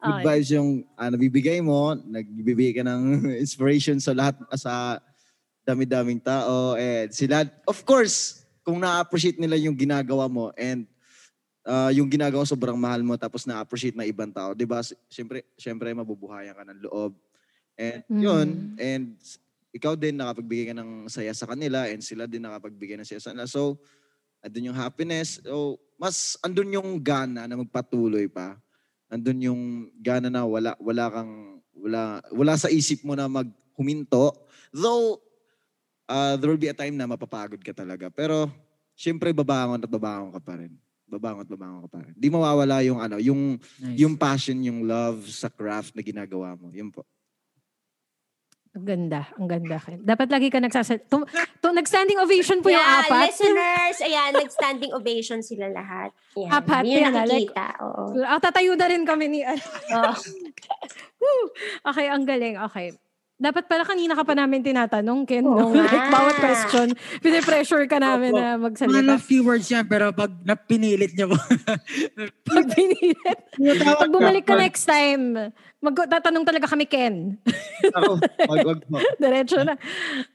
[0.00, 0.24] Okay.
[0.24, 3.02] vibes yung ah, nabibigay mo, nagbibigay ka ng
[3.44, 4.96] inspiration sa lahat, sa
[5.60, 6.72] dami-daming tao.
[6.72, 10.88] And sila, of course, kung na-appreciate nila yung ginagawa mo and
[11.62, 14.80] ah, yung ginagawa sobrang mahal mo tapos na-appreciate na ibang tao, 'di ba?
[15.06, 17.12] Siyempre, siyempre mabubuhayan ka ng loob.
[17.76, 19.16] And yun, and
[19.70, 23.30] ikaw din nakapagbigay ka ng saya sa kanila and sila din nakapagbigay ng saya sa
[23.30, 23.46] kanila.
[23.46, 23.78] So,
[24.42, 25.38] andun yung happiness.
[25.42, 28.58] So, mas andun yung gana na magpatuloy pa.
[29.10, 29.62] Andun yung
[29.98, 34.34] gana na wala wala kang wala wala sa isip mo na maghuminto.
[34.70, 35.18] Though
[36.06, 38.10] uh, there will be a time na mapapagod ka talaga.
[38.10, 38.50] Pero
[38.98, 40.74] syempre babangon at babangon ka pa rin.
[41.10, 42.14] Babangon at babangon ka pa rin.
[42.14, 43.98] Di mawawala yung ano, yung Nice.
[43.98, 46.70] yung passion, yung love sa craft na ginagawa mo.
[46.70, 47.02] Yun po.
[48.70, 49.82] Ang ganda, ang ganda.
[49.82, 51.10] Dapat lagi ka nagsasalita.
[51.10, 51.26] Tum,
[51.58, 53.34] tum, nag-standing ovation po yung yeah, apat.
[53.34, 56.14] listeners, ayan, nag-standing ovation sila lahat.
[56.38, 57.66] Yan, Apat, yun yung ah, like- nakikita.
[57.82, 58.02] Oo.
[58.22, 59.40] Ah, tatayo na rin kami ni...
[59.42, 60.12] Oo.
[61.22, 61.42] Woo!
[61.82, 62.62] okay, ang galing.
[62.70, 62.94] Okay.
[63.40, 65.40] Dapat pala kanina ka pa namin tinatanong, Ken.
[65.48, 65.72] Oo no?
[65.72, 65.88] nga.
[65.88, 66.92] Like, bawat question,
[67.24, 68.38] pinipressure ka namin Opo.
[68.38, 69.00] na mga magsalita.
[69.00, 71.40] lang few words yan, pero pag napinilit niya po.
[72.50, 73.40] Pag pinilit.
[73.96, 77.40] Pag bumalik ka next time, mag tatanong talaga kami, Ken.
[77.96, 79.00] Ako, wag, wag po.
[79.24, 79.80] Diretso na.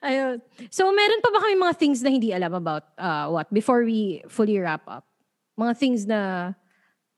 [0.02, 0.42] Ayun.
[0.74, 3.46] So, meron pa ba kami mga things na hindi alam about uh, what?
[3.54, 5.06] Before we fully wrap up.
[5.62, 6.52] Mga things na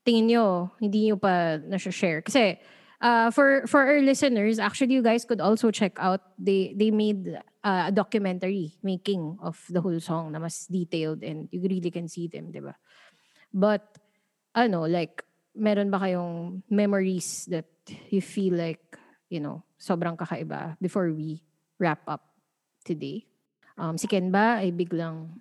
[0.04, 2.20] tingin nyo, hindi nyo pa na-share.
[2.20, 2.60] Kasi,
[3.00, 7.38] uh, for for our listeners, actually, you guys could also check out, they they made
[7.64, 12.08] uh, a documentary making of the whole song na mas detailed and you really can
[12.08, 12.74] see them, di ba?
[13.54, 13.82] But,
[14.54, 15.24] ano, like,
[15.56, 17.68] meron ba kayong memories that
[18.10, 18.98] you feel like,
[19.30, 21.42] you know, sobrang kakaiba before we
[21.78, 22.22] wrap up
[22.84, 23.24] today?
[23.78, 25.38] Um, si Ken ba ay biglang,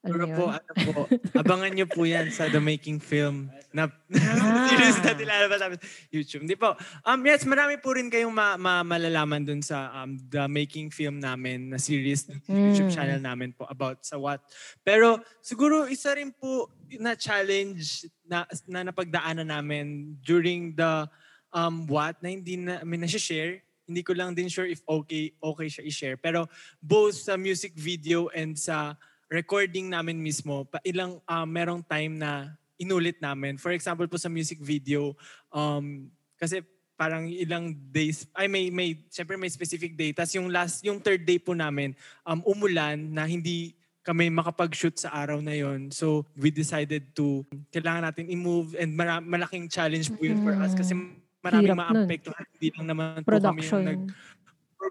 [0.00, 0.32] ano Pero yun?
[0.34, 1.00] po, ano po,
[1.34, 4.66] abangan nyo po yan sa The Making Film na Ah.
[4.72, 5.68] series na nilalabas sa
[6.08, 6.42] YouTube.
[6.42, 6.72] Hindi po.
[7.02, 11.20] Um, yes, marami po rin kayong ma- ma- malalaman dun sa um, The Making Film
[11.20, 12.96] namin na series sa YouTube Mm.
[12.96, 14.40] channel namin po about sa what.
[14.80, 21.04] Pero siguro isa rin po na challenge na, na napagdaanan namin during the
[21.52, 25.82] um, what na hindi namin na-share hindi ko lang din sure if okay okay siya
[25.82, 26.16] i-share.
[26.16, 26.46] Pero
[26.78, 28.94] both sa music video and sa
[29.30, 33.56] recording namin mismo, pa ilang um, merong time na inulit namin.
[33.56, 35.14] For example po sa music video,
[35.54, 36.60] um, kasi
[36.98, 40.12] parang ilang days, ay may, may, syempre may specific day.
[40.12, 43.72] Tapos yung last, yung third day po namin, um, umulan na hindi
[44.04, 45.92] kami makapag-shoot sa araw na yon.
[45.92, 50.72] So, we decided to, kailangan natin i-move and mara- malaking challenge po yun for us
[50.72, 50.96] kasi
[51.44, 52.44] maraming maapektuhan.
[52.56, 54.00] Hindi lang naman po kami yung nag,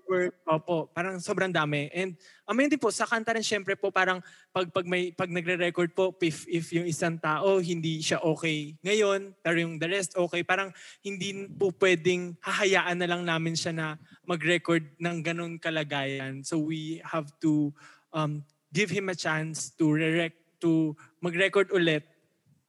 [0.10, 0.34] work.
[0.46, 1.90] Opo, parang sobrang dami.
[1.94, 2.18] And
[2.50, 5.94] um, yun din po, sa kanta rin syempre po parang pag, pag, may, pag nagre-record
[5.94, 10.42] po, if, if yung isang tao hindi siya okay ngayon, pero yung the rest okay,
[10.42, 10.74] parang
[11.06, 13.88] hindi po pwedeng hahayaan na lang namin siya na
[14.26, 16.42] mag-record ng ganun kalagayan.
[16.42, 17.74] So we have to
[18.10, 18.42] um,
[18.74, 20.92] give him a chance to re to
[21.24, 22.04] mag-record ulit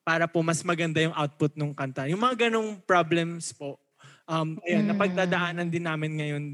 [0.06, 2.06] para po mas maganda yung output ng kanta.
[2.08, 3.76] Yung mga ganong problems po,
[4.30, 6.44] um, ayan, napagdadaanan din namin ngayon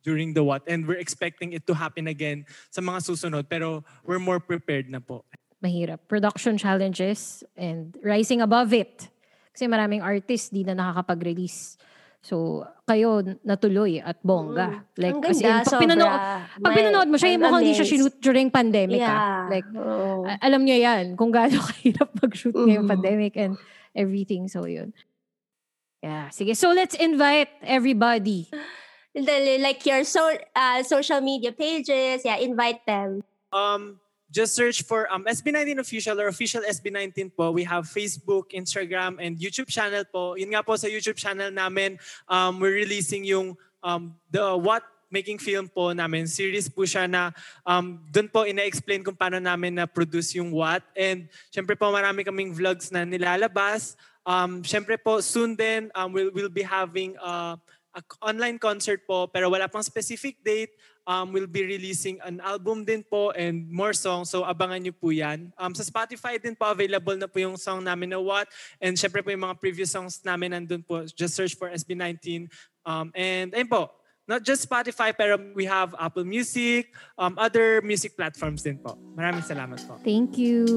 [0.00, 4.22] during the what and we're expecting it to happen again sa mga susunod pero we're
[4.22, 5.24] more prepared na po.
[5.58, 5.98] mahirap.
[6.06, 9.10] Production challenges and rising above it.
[9.50, 11.74] Kasi maraming artists di na nakakapag-release.
[12.22, 14.86] So, kayo natuloy at bongga.
[14.94, 15.82] Like, Ang as in, ganda, pag, sobra.
[15.82, 16.18] pinanood,
[16.62, 19.02] pag pinanood mo siya, yung mukhang hindi siya shoot during pandemic.
[19.02, 19.10] ah.
[19.10, 19.38] Yeah.
[19.50, 20.26] Like, Oo.
[20.26, 22.94] a- alam niyo yan, kung gaano kahirap mag-shoot ngayong Mhm.
[22.94, 23.58] pandemic and
[23.94, 24.46] everything.
[24.46, 24.94] So, yun.
[25.98, 26.54] Yeah, sige.
[26.54, 28.46] So, let's invite everybody.
[29.24, 33.22] The- like your so, uh, social media pages, yeah, invite them.
[33.52, 33.98] Um,
[34.30, 37.50] just search for um, SB19 Official or Official SB19 po.
[37.50, 40.36] We have Facebook, Instagram, and YouTube channel po.
[40.36, 41.98] Yun nga po sa YouTube channel namin,
[42.28, 46.28] um, we're releasing yung um, the What Making Film po namin.
[46.28, 47.32] Series po siya na
[47.64, 50.84] um, doon po ina-explain kung paano namin na-produce yung What.
[50.92, 53.96] And syempre po marami kaming vlogs na nilalabas.
[54.28, 57.56] Um, syempre po soon din um, we'll, we'll be having uh,
[57.98, 60.70] a online concert po pero wala pang specific date.
[61.08, 64.28] um, we'll be releasing an album din po and more songs.
[64.28, 65.50] So abangan nyo po yan.
[65.56, 68.52] Um, sa Spotify din po available na po yung song namin na What.
[68.76, 71.08] And syempre po yung mga previous songs namin nandun po.
[71.08, 72.52] Just search for SB19.
[72.84, 73.88] Um, and ayun po,
[74.28, 79.00] not just Spotify pero we have Apple Music, um, other music platforms din po.
[79.16, 79.96] Maraming salamat po.
[80.04, 80.68] Thank you.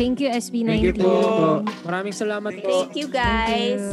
[0.00, 0.64] Thank you, SB19.
[0.64, 1.60] Thank you po.
[1.84, 2.88] Maraming salamat po.
[2.88, 3.84] Thank you guys.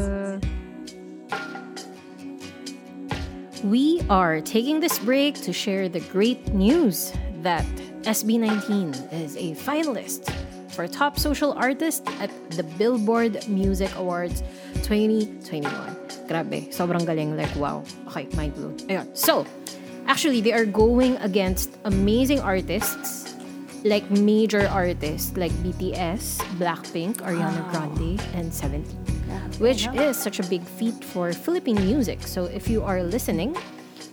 [3.64, 7.14] We are taking this break to share the great news
[7.46, 7.66] that
[8.02, 10.34] SB19 is a finalist
[10.74, 14.42] for Top Social Artist at the Billboard Music Awards
[14.82, 15.62] 2021.
[16.26, 17.38] Grabe, sobrang galing.
[17.38, 17.84] Like, wow.
[18.08, 18.78] Okay, mind blown.
[18.90, 19.06] Ayun.
[19.16, 19.46] So,
[20.08, 23.36] actually, they are going against amazing artists
[23.84, 27.70] like major artists like BTS, Blackpink, Ariana ah.
[27.70, 29.01] Grande, and Seventeen
[29.60, 32.26] which is such a big feat for Philippine music.
[32.28, 33.56] So if you are listening,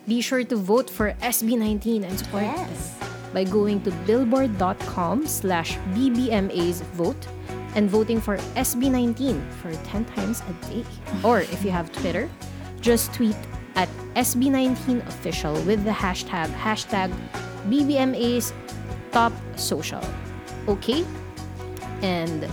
[0.06, 2.96] be sure to vote for SB19 and support Yes.
[3.32, 7.26] by going to billboard.com slash bbmas vote
[7.74, 10.84] and voting for SB19 for 10 times a day.
[11.22, 12.28] Or if you have Twitter,
[12.80, 13.36] just tweet
[13.76, 17.12] at SB19 official with the hashtag hashtag
[17.68, 18.52] BBMA's
[19.12, 20.00] top social.
[20.66, 21.04] Okay?
[22.02, 22.48] And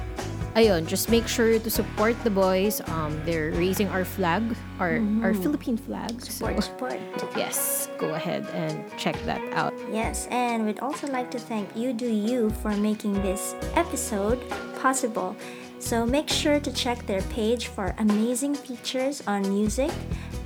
[0.55, 2.81] ayun, just make sure to support the boys.
[2.89, 4.43] Um, they're raising our flag,
[4.79, 6.15] our our Philippine flag.
[6.21, 6.99] Support, So support.
[7.35, 9.73] yes, go ahead and check that out.
[9.91, 14.39] Yes, and we'd also like to thank You Do You for making this episode
[14.81, 15.35] possible.
[15.79, 19.91] So make sure to check their page for amazing features on music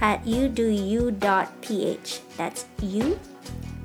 [0.02, 2.20] at youdou.ph.
[2.36, 3.20] That's you,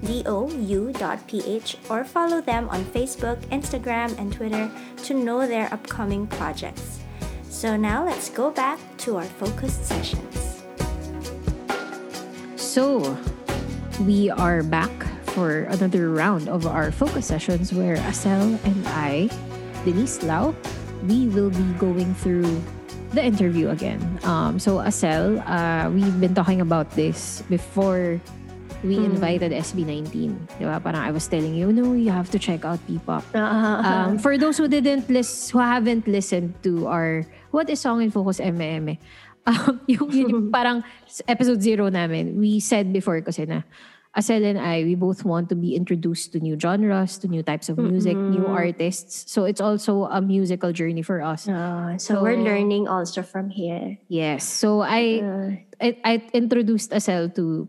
[0.07, 4.71] D-O-U.ph, or follow them on Facebook, Instagram, and Twitter
[5.05, 7.01] to know their upcoming projects.
[7.49, 10.63] So now let's go back to our focused sessions.
[12.57, 13.17] So,
[14.03, 14.91] we are back
[15.31, 19.31] for another round of our focus sessions where Asel and I,
[19.85, 20.55] Denise Lau,
[21.07, 22.63] we will be going through
[23.13, 24.03] the interview again.
[24.25, 28.21] Um, so, Asel, uh, we've been talking about this before
[28.83, 30.59] we invited SB19.
[30.59, 30.83] Diba?
[30.83, 33.23] Parang I was telling you, no, you have to check out P-pop.
[33.35, 38.11] Um, for those who didn't lis- who haven't listened to our What is Song in
[38.11, 38.99] Focus MM,
[39.47, 40.83] um, yung, yun yung parang
[41.29, 43.63] episode zero namin, we said before kasi na
[44.15, 47.67] Asel and I, we both want to be introduced to new genres, to new types
[47.69, 49.27] of music, new artists.
[49.27, 51.49] So it's also a musical journey for us.
[51.51, 53.99] Uh, so, we're So- learning also from here.
[54.07, 54.47] Yes.
[54.47, 55.51] So I Uh,
[55.83, 57.67] I, I introduced Asel to,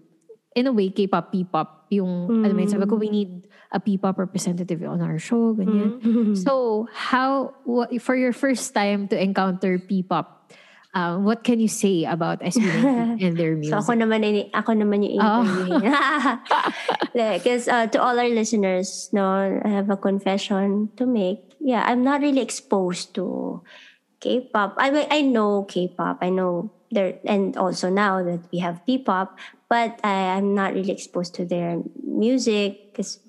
[0.55, 1.85] in a way, K-pop, P-pop.
[1.91, 6.33] Yung, alam mo yun, sabi ko, we need a P-pop representative on our show, ganyan.
[6.33, 10.49] So, how, what, for your first time to encounter P-pop,
[10.95, 13.75] um, what can you say about SB19 and their music?
[13.75, 15.43] So ako naman ini- ako naman yung Oh.
[15.43, 15.91] interviewing.
[17.13, 21.53] Because uh, to all our listeners, no, I have a confession to make.
[21.59, 23.61] Yeah, I'm not really exposed to
[24.19, 24.75] K-pop.
[24.77, 26.19] I mean, I know K-pop.
[26.21, 29.37] I know there, and also now that we have P-pop,
[29.69, 33.19] but I, I'm not really exposed to their music because,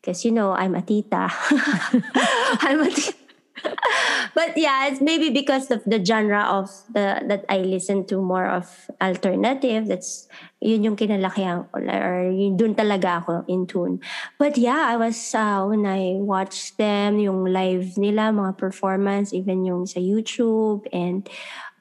[0.00, 1.30] because you know, I'm a tita.
[2.62, 3.16] I'm a tita.
[4.34, 8.46] but yeah, it's maybe because of the genre of the that I listen to more
[8.46, 8.66] of
[9.00, 9.86] alternative.
[9.86, 10.28] That's
[10.60, 14.00] yun yung kinalakihan ko or yun dun talaga ako in tune.
[14.38, 19.64] But yeah, I was uh, when I watched them yung live nila mga performance even
[19.64, 21.28] yung sa YouTube and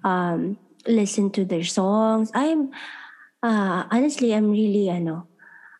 [0.04, 0.58] um
[0.88, 2.32] listen to their songs.
[2.34, 2.74] I'm
[3.44, 5.28] uh, honestly I'm really ano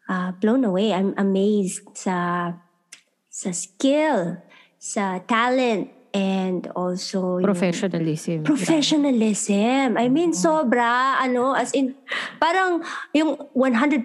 [0.10, 0.92] uh, blown away.
[0.94, 2.52] I'm amazed sa
[3.32, 4.44] sa skill,
[4.76, 8.44] sa talent, and also yung Professionalism.
[8.44, 9.96] professionalism.
[9.96, 11.96] I mean, sobra, ano, as in,
[12.40, 12.84] parang
[13.16, 14.04] yung 100%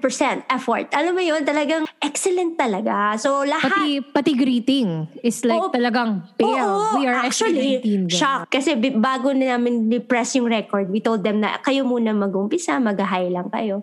[0.50, 0.86] effort.
[0.94, 3.18] Alam mo yun, talagang excellent talaga.
[3.18, 3.70] So, lahat.
[3.74, 5.70] Pati, pati greeting is like Oo.
[5.74, 6.62] talagang pale.
[6.62, 8.06] Oo, we are actually, SB19.
[8.06, 8.10] ganun.
[8.10, 8.42] shock.
[8.50, 13.28] Kasi bago na namin ni-press yung record, we told them na kayo muna mag-umpisa, mag-high
[13.30, 13.82] lang kayo.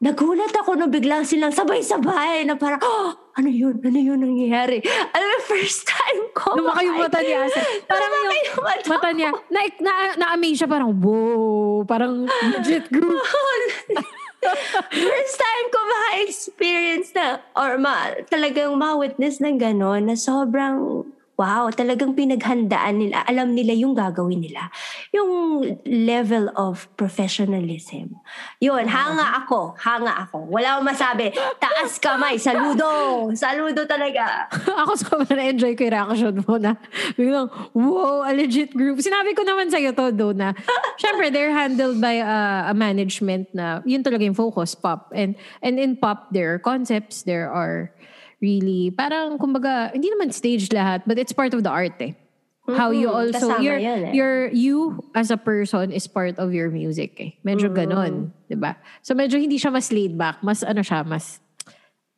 [0.00, 3.84] Nagulat ako nung biglang silang sabay-sabay na parang, oh, ano yun?
[3.84, 4.80] Ano yun nangyayari?
[5.12, 6.56] Alam mo, first time ko.
[6.56, 7.60] Lumaki yung mata ni Asa.
[7.84, 13.12] Parang yung yung mata mata niya, na, na, na-amaze siya parang, wow, parang legit group.
[14.88, 21.04] First time ko ma-experience na, or ma, talagang ma-witness ng gano'n, na sobrang
[21.40, 23.24] wow, talagang pinaghandaan nila.
[23.24, 24.68] Alam nila yung gagawin nila.
[25.16, 28.20] Yung level of professionalism.
[28.60, 29.72] Yun, hanga ako.
[29.80, 30.52] Hanga ako.
[30.52, 31.32] Wala akong masabi.
[31.56, 32.36] Taas kamay.
[32.36, 33.32] Saludo.
[33.32, 34.52] Saludo talaga.
[34.84, 36.76] ako sobrang na-enjoy ko yung reaction mo na
[37.16, 39.00] biglang, wow, a legit group.
[39.00, 40.52] Sinabi ko naman sa'yo to, do na,
[41.00, 45.08] syempre, they're handled by uh, a management na, yun talaga yung focus, pop.
[45.16, 47.88] And, and in pop, there are concepts, there are
[48.40, 52.12] really, parang, kumbaga, hindi naman stage lahat, but it's part of the art eh.
[52.70, 54.12] How you also, kasama your, yun eh.
[54.12, 57.30] your, you as a person is part of your music eh.
[57.44, 58.76] Medyo ganon, di ba?
[59.02, 61.40] So medyo hindi siya mas laid back, mas ano siya, mas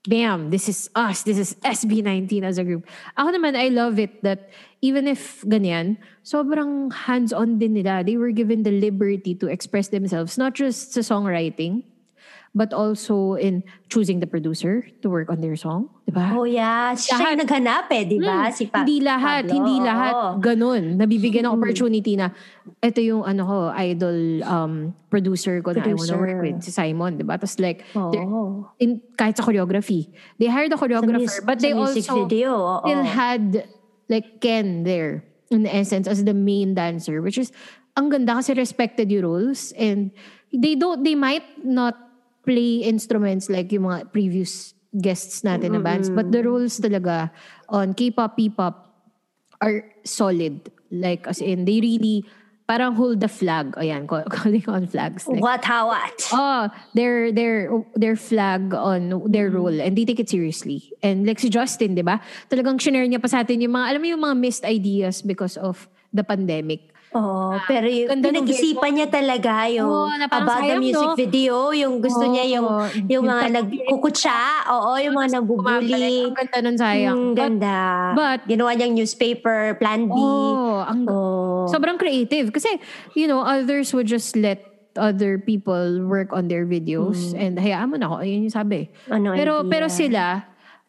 [0.06, 2.84] bam, this is us, this is SB19 as a group.
[3.16, 4.50] Ako naman, I love it that
[4.82, 5.96] even if ganyan,
[6.26, 8.02] sobrang hands-on din nila.
[8.04, 11.86] They were given the liberty to express themselves, not just sa songwriting,
[12.52, 15.88] but also in choosing the producer to work on their song.
[16.04, 16.36] Diba?
[16.36, 17.28] Oh yeah, siya Lahat.
[17.32, 18.36] yung naghanap eh, di ba?
[18.44, 19.56] Hmm, Si Pa- hindi lahat, Pablo.
[19.56, 20.82] hindi lahat ganun.
[21.00, 21.58] Nabibigyan ng Mm.
[21.58, 22.28] opportunity na
[22.78, 24.72] ito yung ano ko, idol um,
[25.08, 26.44] producer ko na I wanna work Producer.
[26.44, 27.40] with, si Simon, di ba?
[27.40, 28.68] Tapos like, Oo.
[28.76, 32.52] in, kahit sa choreography, they hired a Sa choreographer, mus- but they sa also video,
[32.52, 32.84] oo.
[32.84, 33.64] still had
[34.12, 37.48] like Ken there in essence as the main dancer, which is
[37.96, 40.12] ang ganda kasi respected yung roles and
[40.52, 41.96] they don't, they might not
[42.44, 47.32] play instruments like yung mga previous guests natin na bands, but the roles talaga
[47.72, 48.92] on K-pop, P-pop
[49.62, 50.68] are solid.
[50.92, 52.28] Like as in, they really
[52.68, 53.72] parang hold the flag.
[53.80, 55.26] Ayan, call- calling on flags.
[55.26, 56.12] Like, What, how, what?
[56.32, 60.92] Oh, their their their flag on their role and they take it seriously.
[61.00, 62.20] And like si Justin, 'di ba?
[62.52, 65.56] Talagang shinare niya pa sa atin yung mga alam mo yung mga missed ideas because
[65.56, 66.91] of the pandemic.
[67.12, 71.16] Oo, pero yung pinag-isipan niya talaga yung parang about the sayang, music no?
[71.16, 72.66] video, yung gusto Oo, niya yung
[73.04, 74.38] yung yung mga nagkukutsa,
[74.72, 76.24] oo, yung mga nagbubuli.
[76.24, 77.12] Ang ganda nun sayang.
[77.12, 77.76] Ang But- ganda.
[78.16, 80.16] but- ginawa niyang newspaper, plan B.
[80.16, 81.68] Oh, ang Oh.
[81.68, 82.80] sobrang creative kasi
[83.12, 84.64] you know, others would just let
[84.96, 88.88] other people work on their videos and hayaan mo na ako, ayun yung sabi.
[89.08, 89.68] Ano pero idea?
[89.68, 90.24] pero sila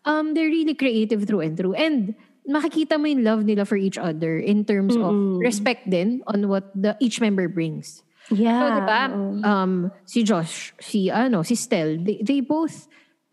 [0.04, 2.12] um they're really creative through and through and
[2.48, 6.72] makikita mo yung love nila for each other in terms of respect din on what
[6.76, 8.04] the each member brings.
[8.32, 8.60] Yeah.
[8.60, 9.02] So, di ba?
[9.12, 9.44] oo.
[9.44, 9.74] Um,
[10.06, 12.88] si Josh, si ano, si Stel, they, they both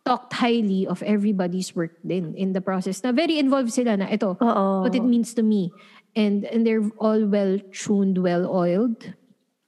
[0.04, 3.02] talked highly of everybody's work din in the process.
[3.04, 4.82] Na very involved sila na ito, Oo.
[4.82, 5.70] what it means to me.
[6.16, 9.14] And and they're all well tuned, well oiled,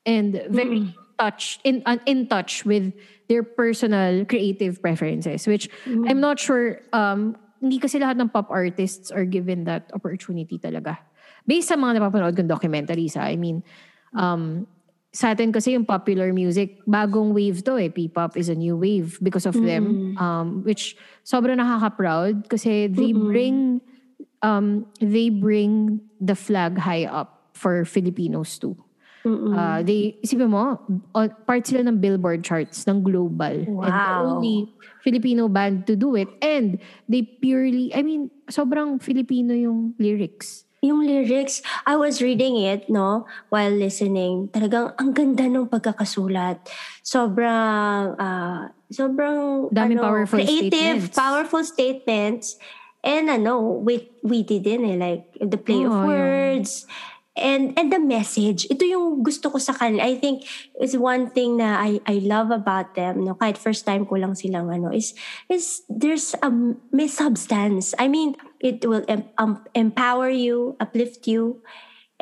[0.03, 2.91] and very touched in uh, in touch with
[3.31, 5.47] their personal creative preferences.
[5.47, 6.83] Which I'm not sure.
[6.91, 10.99] Um, hindi kasi lahat ng pop artists are given that opportunity talaga.
[11.47, 13.31] Based sa mga napapanood kong documentaries, ha?
[13.31, 13.63] I mean,
[14.19, 14.67] um,
[15.15, 17.93] sa atin kasi yung popular music, bagong wave to eh.
[17.93, 20.17] P-pop is a new wave because of them.
[20.19, 23.79] Um, which sobrang nakaka-proud kasi they bring
[24.43, 28.75] um, they bring the flag high up for Filipinos too.
[29.25, 30.83] Uh, they, isipin mo,
[31.47, 33.55] part sila ng Billboard charts ng global.
[33.55, 34.27] And the Wow.
[34.35, 34.67] only
[35.03, 36.27] Filipino band to do it.
[36.43, 40.67] And they purely, I mean, sobrang Filipino yung lyrics.
[40.83, 43.23] Yung lyrics, I was reading it, no,
[43.55, 44.51] while listening.
[44.51, 46.59] Talagang ang ganda ng pagkakasulat.
[47.07, 51.15] Sobrang, ah, sobrang, Daming ano, powerful creative, statements.
[51.15, 52.59] powerful statements.
[53.03, 56.67] And ano, wit, witty din eh, like the play of Oo, yun.
[57.33, 60.05] And and the message, ito yung gusto ko sa kanila.
[60.05, 60.45] I think
[60.77, 64.37] is one thing na I I love about them, no, kahit first time ko lang
[64.37, 65.17] silang ano, is
[65.49, 66.53] is there's a
[66.93, 67.97] may substance.
[67.97, 71.65] I mean, it will em- um, empower you, uplift you.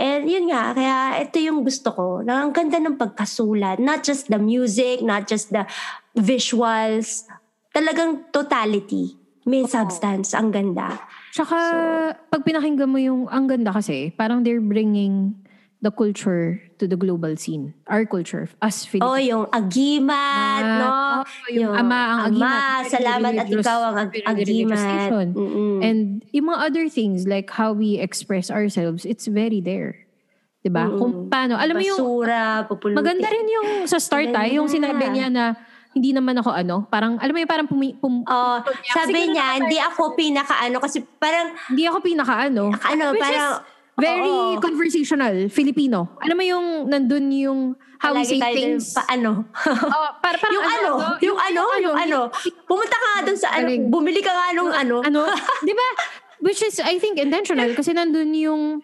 [0.00, 2.06] And yun nga, kaya ito yung gusto ko.
[2.24, 3.82] Na ang ganda ng pagkasulat.
[3.82, 5.68] Not just the music, not just the
[6.16, 7.28] visuals.
[7.74, 9.19] Talagang totality.
[9.48, 10.36] May substance.
[10.36, 11.00] Ang ganda.
[11.32, 11.56] Tsaka,
[12.28, 15.32] pag pinakinggan mo yung, ang ganda kasi, parang they're bringing
[15.80, 17.72] the culture to the global scene.
[17.88, 19.24] Our culture, Oh, Filipinos.
[19.24, 20.88] yung agimat, no?
[20.88, 22.60] Oh, yung ama, ang agimat.
[22.84, 25.08] Ama, salamat at ikaw ang ag- agimat.
[25.80, 30.04] And yung mga other things, like how we express ourselves, it's very there.
[30.60, 30.92] 'Di ba?
[30.92, 34.52] Kung paano, alam mo yung, Basura, maganda rin yung sa start ah, Maganda.
[34.52, 35.44] yung sinabi niya na,
[35.90, 39.58] hindi naman ako ano, parang, alam mo yung parang pumi, pum, Oh, Kasi sabi niya,
[39.58, 42.70] hindi ako pinaka-ano kasi parang hindi ako pinaka ano.
[42.70, 43.66] ano, Which parang is
[43.98, 44.60] very oo.
[44.60, 46.14] conversational, Filipino.
[46.18, 47.60] Alam mo yung nandun yung
[47.98, 48.94] how we say tayo dun, things.
[48.94, 49.44] paano?
[49.92, 52.18] Oh, para, parang yung ano, yung ano, yung ano.
[52.64, 55.02] Pumunta ka nga dun sa ano, bumili ka nga nung ano.
[55.02, 55.20] ano,
[55.66, 55.88] 'di ba?
[56.40, 58.80] Which is I think intentional kasi nandun yung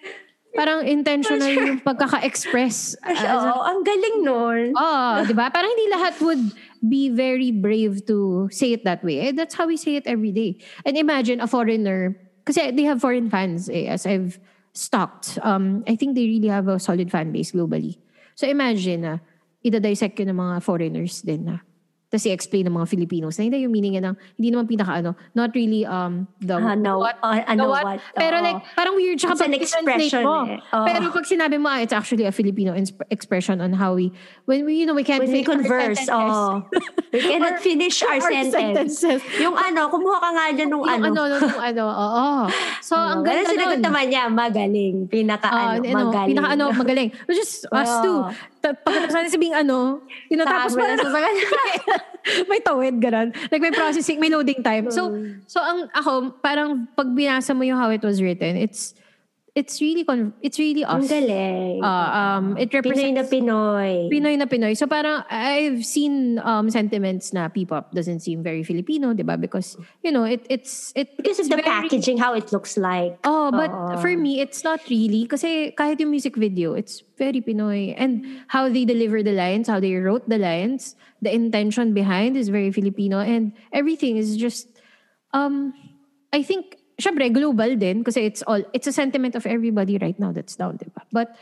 [0.52, 2.96] parang intentional yung pagkaka-express.
[3.00, 4.60] Oo, ang galing nun.
[4.72, 5.48] Oh, 'di ba?
[5.48, 6.42] Parang hindi lahat would
[6.88, 9.20] be very brave to say it that way.
[9.20, 10.58] Eh, that's how we say it every day.
[10.84, 12.16] And imagine a foreigner
[12.46, 14.38] kasi they have foreign fans eh, as I've
[14.72, 15.38] stalked.
[15.42, 17.98] Um, I think they really have a solid fan base globally.
[18.36, 19.18] So imagine na
[19.64, 21.65] ida-dissect yun ng mga foreigners din na
[22.06, 25.50] tapos i-explain ng mga Filipinos na hindi yung meaning ng hindi naman pinaka ano, not
[25.52, 27.82] really um the Ah, no, what, the ano, what.
[27.82, 28.46] what, Pero oo.
[28.46, 30.46] like, parang weird siya kapag expression mo.
[30.46, 30.62] eh.
[30.70, 30.86] Oo.
[30.86, 34.62] Pero pag sinabi mo, ah, it's actually a Filipino ins- expression on how we, when
[34.62, 36.62] we, you know, we can't When we converse, oh,
[37.12, 39.02] we cannot finish our, our sentence.
[39.02, 39.20] sentences.
[39.38, 41.10] Yung ano, kumuha ka nga dyan nung Yung ano.
[41.10, 42.26] ano, nung ano, oo.
[42.80, 43.84] So, Oh, ang ganda sinagot nun.
[43.84, 44.96] naman niya, magaling.
[45.06, 46.30] Pinaka Ah, ano, magaling.
[46.30, 47.08] Pinaka ano, magaling.
[47.26, 48.02] Which is us Oo.
[48.02, 48.18] too.
[48.66, 51.10] Ta- Pagkatapos natin sabing ano, tinatapos pa na sa
[52.50, 53.30] may tawid, ganun.
[53.46, 54.90] Like may processing, may loading time.
[54.90, 55.14] So,
[55.46, 58.98] so ang ako, parang pag binasa mo yung how it was written, it's,
[59.56, 61.80] it's really, con- it's really Ang galing.
[61.80, 64.12] Uh, um, it Pinoy represents na Pinoy.
[64.12, 64.76] Pinoy na Pinoy.
[64.76, 69.40] So parang I've seen um, sentiments na P-pop doesn't seem very Filipino, di ba?
[69.40, 73.16] Because, you know, it it's it Because of the very- packaging, how it looks like.
[73.24, 73.96] Oh, but Oo.
[73.96, 75.24] for me, it's not really.
[75.24, 77.96] Kasi kahit yung music video, it's very Pinoy.
[77.96, 82.52] And how they deliver the lines, how they wrote the lines, the intention behind is
[82.52, 83.24] very Filipino.
[83.24, 84.68] And everything is just,
[85.32, 85.72] um,
[86.28, 88.02] I think, syempre, global din.
[88.02, 91.04] Kasi it's all, it's a sentiment of everybody right now that's down, di ba?
[91.12, 91.36] But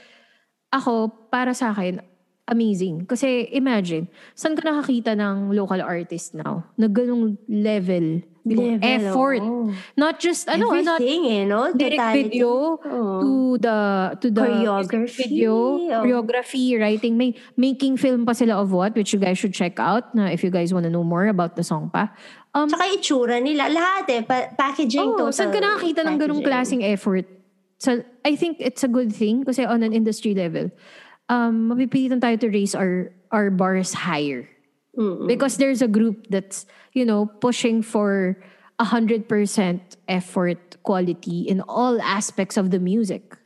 [0.74, 2.02] ako, para sa akin,
[2.44, 3.06] amazing.
[3.06, 9.40] Kasi imagine, saan ka nakakita ng local artist now na ganung level, Level, effort.
[9.40, 9.72] oo.
[9.96, 11.72] Not just, ano, ah, not Everything eh, no?
[11.72, 12.22] direct Totality.
[12.28, 13.16] video Oo.
[13.24, 13.78] to the
[14.20, 16.04] to the Choreography, video, oh.
[16.04, 20.12] choreography, writing, may making film pa sila of what which you guys should check out
[20.12, 22.12] na if you guys want to know more about the song pa.
[22.54, 23.66] Um, Tsaka itsura nila.
[23.66, 24.22] Lahat eh.
[24.22, 25.34] Pa- packaging oh, total.
[25.34, 26.80] saan ka nakakita ng ganung packaging.
[26.80, 27.26] klaseng effort?
[27.82, 30.70] So, I think it's a good thing kasi on an industry level,
[31.28, 34.46] um, mapipilitan tayo to raise our our bars higher.
[34.94, 35.26] Mm-mm.
[35.26, 38.38] Because there's a group that's, you know, pushing for
[38.78, 39.26] 100%
[40.06, 43.36] effort quality in all aspects of the music.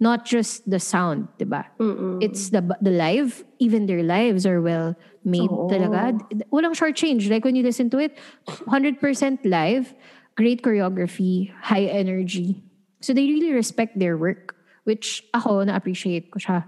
[0.00, 1.68] Not just the sound, diba?
[1.78, 2.24] Mm-mm.
[2.24, 5.68] It's the the live, even their lives are well made Oo.
[5.68, 6.14] talaga.
[6.52, 7.28] Walang short change.
[7.28, 8.16] Like when you listen to it,
[8.46, 9.00] 100%
[9.44, 9.94] live,
[10.36, 12.62] great choreography, high energy.
[13.00, 16.64] So they really respect their work, which ako na-appreciate ko siya.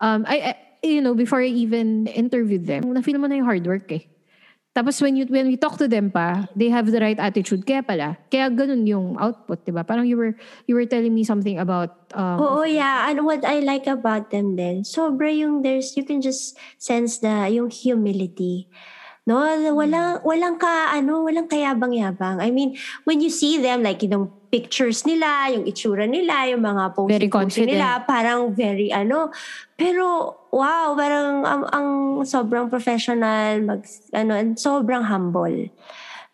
[0.00, 3.66] Um, I, I, you know, before I even interviewed them, na-feel mo na yung hard
[3.66, 4.06] work eh.
[4.70, 7.66] Tapos when you when we talk to them pa, they have the right attitude.
[7.66, 9.82] Kaya pala, kaya ganun yung output, 'di ba?
[9.82, 10.38] Parang you were
[10.70, 13.10] you were telling me something about um, Oo, yeah.
[13.10, 17.50] And what I like about them then, sobra yung there's, you can just sense the,
[17.50, 18.70] yung humility.
[19.28, 19.44] No,
[19.76, 22.40] walang, walang ka, ano, walang kayabang-yabang.
[22.40, 26.84] I mean, when you see them, like, yung pictures nila, yung itsura nila, yung mga
[26.98, 27.70] posting confident.
[27.70, 29.30] nila, parang very, ano,
[29.78, 31.88] pero, wow, parang, ang, ang
[32.26, 35.70] sobrang professional, mag, ano, and sobrang humble.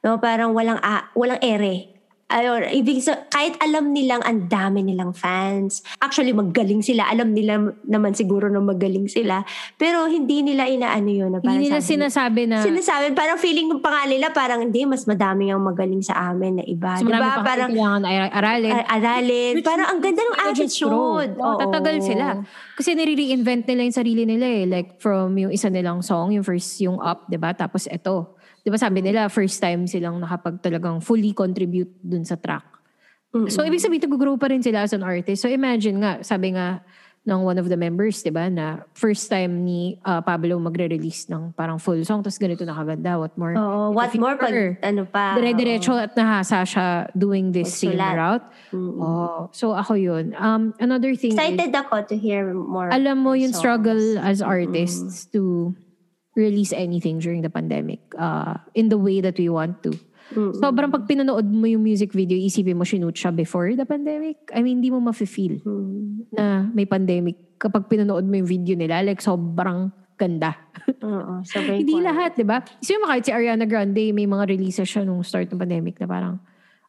[0.00, 1.95] No, parang walang, a, walang ere.
[2.26, 5.86] Ayun, ibig sa kahit alam nilang ang dami nilang fans.
[6.02, 7.06] Actually, magaling sila.
[7.06, 7.54] Alam nila
[7.86, 9.46] naman siguro na magaling sila.
[9.78, 11.30] Pero hindi nila inaano yun.
[11.30, 14.58] Na parang hindi nila sabi- sinasabi na Sinasabi, parang feeling ng pa nga nila, parang
[14.58, 16.98] hindi, mas madami ang magaling sa amin na iba.
[16.98, 17.30] mas Di ba?
[17.32, 18.72] pa Parang kailangan ar- aralin.
[18.74, 19.52] ar- aralin.
[19.54, 21.30] Which Parang ang ganda ng attitude.
[21.38, 22.42] Oo, tatagal sila.
[22.74, 24.66] Kasi nire-reinvent nila yung sarili nila eh.
[24.66, 27.54] Like from yung isa nilang song, yung first yung Up, di ba?
[27.54, 28.34] Tapos eto.
[28.66, 32.66] Di ba sabi nila, first time silang nakapag talagang fully contribute dun sa track.
[33.46, 35.44] So, ibig sabihin, nag-grow pa rin sila as an artist.
[35.44, 36.82] So, imagine nga, sabi nga
[37.26, 41.54] ng one of the members, di ba, na first time ni uh, Pablo magre-release ng
[41.54, 43.54] parang full song, tapos ganito nakaganda, what more?
[43.54, 45.34] Oo, what more pag ano pa.
[45.34, 48.46] Dire-diretso at nahasa siya doing this same route.
[48.74, 50.34] Oh, so ako yun.
[50.38, 52.90] Um, another thing is, Excited ako to hear more.
[52.94, 53.62] alam mo yung songs.
[53.62, 55.74] struggle as artists to
[56.36, 59.96] release anything during the pandemic uh, in the way that we want to.
[60.34, 64.42] Sobrang pag pinanood mo yung music video, isipin mo sinute siya before the pandemic.
[64.50, 65.62] I mean, hindi mo mafe-feel
[66.34, 69.06] na may pandemic kapag pinanood mo yung video nila.
[69.06, 70.58] Like, sobrang ganda.
[70.98, 72.58] Oo, sobrang Hindi lahat, di ba?
[72.82, 76.10] Isipin mo kahit si Ariana Grande, may mga releases siya nung start ng pandemic na
[76.10, 76.36] parang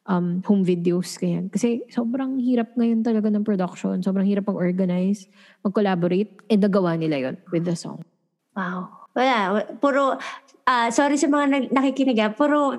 [0.09, 1.53] um, home videos, ganyan.
[1.53, 4.01] Kasi sobrang hirap ngayon talaga ng production.
[4.01, 5.29] Sobrang hirap mag-organize,
[5.61, 6.41] mag-collaborate.
[6.49, 8.01] And nagawa nila yon with the song.
[8.57, 8.96] Wow.
[9.17, 9.65] Wala.
[9.81, 10.21] Puro,
[10.69, 12.77] ah, sorry sa mga nakikinig ah, puro,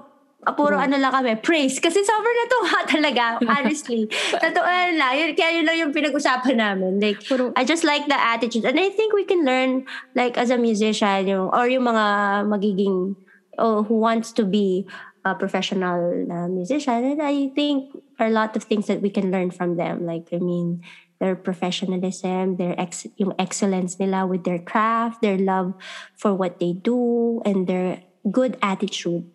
[0.54, 1.82] puro ano lang kami, praise.
[1.82, 4.06] Kasi sobrang natuwa talaga, honestly.
[4.44, 5.12] Totoo lang.
[5.18, 7.02] Yun, kaya yun lang yung pinag-usapan namin.
[7.02, 8.62] Like, Puro- I just like the attitude.
[8.62, 9.82] And I think we can learn,
[10.14, 13.18] like, as a musician, yung, or yung mga magiging,
[13.58, 14.86] oh, who wants to be
[15.26, 17.02] a professional na musician.
[17.02, 20.06] And I think there are a lot of things that we can learn from them.
[20.06, 20.86] Like, I mean,
[21.18, 25.74] their professionalism, their ex yung excellence nila with their craft, their love
[26.14, 29.26] for what they do, and their good attitude.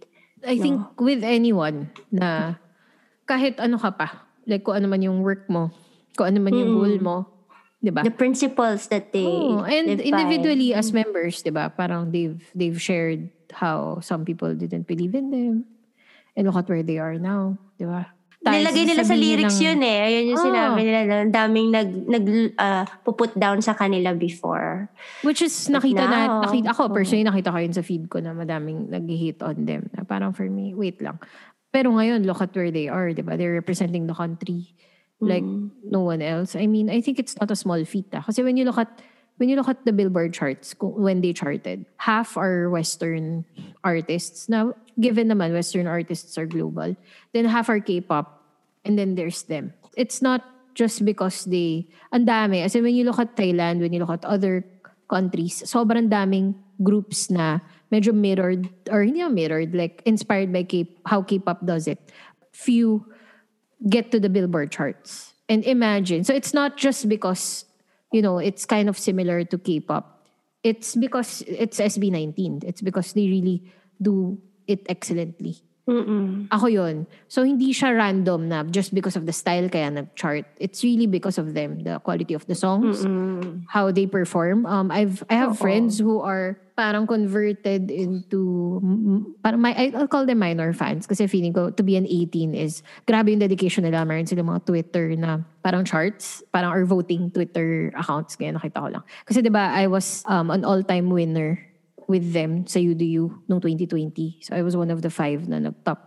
[0.43, 2.59] I think with anyone na
[3.27, 4.09] kahit ano ka pa,
[4.43, 5.71] Like kung ano man yung work mo,
[6.19, 6.83] kung ano man yung Mm-mm.
[6.83, 7.17] goal mo,
[7.79, 8.03] 'di ba?
[8.03, 10.07] The principles that they Oh, and live by.
[10.11, 11.71] individually as members, 'di ba?
[11.71, 15.55] Parang they've they've shared how some people didn't believe in them.
[16.35, 18.11] And look at where they are now, 'di ba?
[18.43, 19.97] Nilagay nila sa lyrics ng- yun eh.
[20.03, 20.47] Ayun yung Oh.
[20.51, 20.99] sinabi nila.
[21.03, 22.25] na Ang daming nag, nag
[22.57, 24.91] ah, puput down sa kanila before.
[25.23, 26.91] Which is But nakita na, now, nakita, ako oh.
[26.91, 29.87] personally nakita ko yun sa feed ko na madaming nag-hate on them.
[29.95, 31.23] Na parang for me, wait lang.
[31.71, 33.39] Pero ngayon, look at where they are, di ba?
[33.39, 34.75] They're representing the country
[35.23, 35.71] like Mm.
[35.87, 36.51] no one else.
[36.51, 38.11] I mean, I think it's not a small feat.
[38.11, 38.21] Ah.
[38.21, 38.91] Kasi when you look at
[39.37, 43.45] when you look at the Billboard charts, when they charted, half are Western
[43.83, 44.47] artists.
[44.47, 46.95] Now, given naman Western artists are global,
[47.33, 48.43] then half are K-pop,
[48.85, 49.73] and then there's them.
[49.97, 50.43] It's not
[50.75, 52.63] just because they, ang dami.
[52.63, 54.65] As in, when you look at Thailand, when you look at other
[55.09, 57.59] countries, sobrang daming groups na
[57.91, 61.99] medyo mirrored, or hindi mirrored, like inspired by K, how K-pop does it.
[62.51, 63.05] Few
[63.89, 65.33] get to the Billboard charts.
[65.49, 67.65] And imagine, so it's not just because,
[68.13, 70.27] you know, it's kind of similar to K-pop.
[70.63, 72.63] It's because it's SB19.
[72.63, 73.63] It's because they really
[74.01, 75.57] do it excellently.
[75.83, 76.47] Mm-mm.
[76.47, 77.03] Ako yun.
[77.27, 80.47] So, hindi siya random na just because of the style kaya nag-chart.
[80.55, 81.83] It's really because of them.
[81.83, 83.67] The quality of the songs, Mm-mm.
[83.67, 84.63] how they perform.
[84.63, 85.63] Um, I've I have Oo.
[85.63, 88.81] friends who are parang converted into
[89.45, 92.81] parang my I'll call them minor fans kasi feeling ko to be an 18 is
[93.05, 94.07] grabe yung dedication nila.
[94.07, 98.87] Meron sila mga Twitter na parang charts, parang or voting Twitter accounts kaya nakita ko
[98.87, 99.03] lang.
[99.27, 101.72] Kasi 'di ba I was um, an all-time winner
[102.07, 104.43] with them sa UDU noong 2020.
[104.43, 105.99] So I was one of the five na nag-top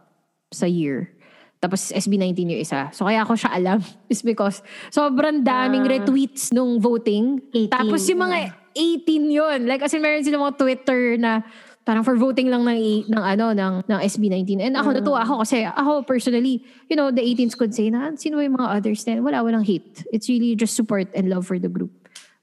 [0.52, 1.12] sa year.
[1.56, 2.92] Tapos SB19 yung isa.
[2.92, 3.80] So kaya ako siya alam
[4.12, 4.60] is because
[4.92, 5.92] sobrang daming Ah.
[5.96, 7.40] retweets nung voting.
[7.50, 8.38] 18, Tapos yung mga
[8.76, 9.58] 18 yun.
[9.64, 11.40] Like as in meron sila mga Twitter na
[11.86, 14.58] parang for voting lang ng ng ano ng ng SB19.
[14.60, 18.36] And ako natuwa ako kasi ako personally, you know, the 18s could say na sino
[18.36, 20.04] yung mga others then wala walang hate.
[20.12, 21.94] It's really just support and love for the group.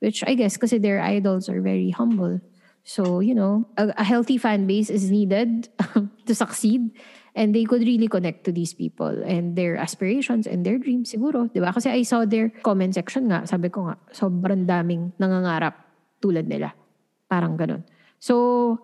[0.01, 2.41] Which I guess kasi their idols are very humble.
[2.83, 5.69] So, you know, a, a healthy fan base is needed
[6.27, 6.91] to succeed.
[7.33, 11.49] And they could really connect to these people and their aspirations and their dreams siguro.
[11.49, 11.73] Di ba?
[11.73, 13.47] Kasi I saw their comment section nga.
[13.49, 15.73] Sabi ko nga, sobrang daming nangangarap
[16.21, 16.77] tulad nila.
[17.25, 17.81] Parang ganun.
[18.21, 18.77] So,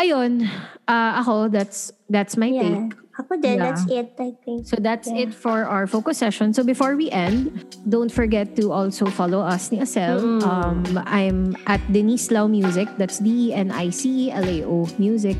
[0.00, 0.50] ayun.
[0.90, 2.90] ah, ako, that's that's my Yeah.
[2.90, 2.98] take.
[3.20, 3.64] Ako din, Yeah.
[3.68, 4.64] that's it, I think.
[4.64, 5.28] So that's Yeah.
[5.28, 6.56] it for our focus session.
[6.56, 7.52] So before we end,
[7.84, 10.40] don't forget to also follow us ni Acel.
[10.40, 10.40] Mm.
[10.40, 12.88] Um, I'm at Denise Lau Music.
[12.96, 15.36] That's E D-E-N-I-C-E-L-A-O Music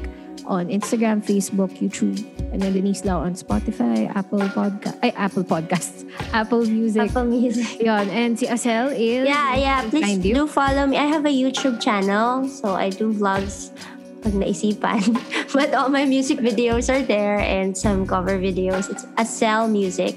[0.47, 2.17] on Instagram, Facebook, YouTube.
[2.53, 6.03] And then Denise Lau on Spotify, Apple Podcast, ay, Apple Podcasts,
[6.35, 7.07] Apple Music.
[7.11, 7.79] Apple Music.
[7.87, 8.11] Yun.
[8.11, 9.29] And si Acel is...
[9.29, 9.81] Yeah, yeah.
[9.89, 10.35] Please Find you.
[10.35, 10.97] do follow me.
[10.99, 13.71] I have a YouTube channel, so I do vlogs
[14.23, 15.17] pag naisipan.
[15.57, 18.87] But all my music videos are there and some cover videos.
[18.87, 20.15] It's Acel Music.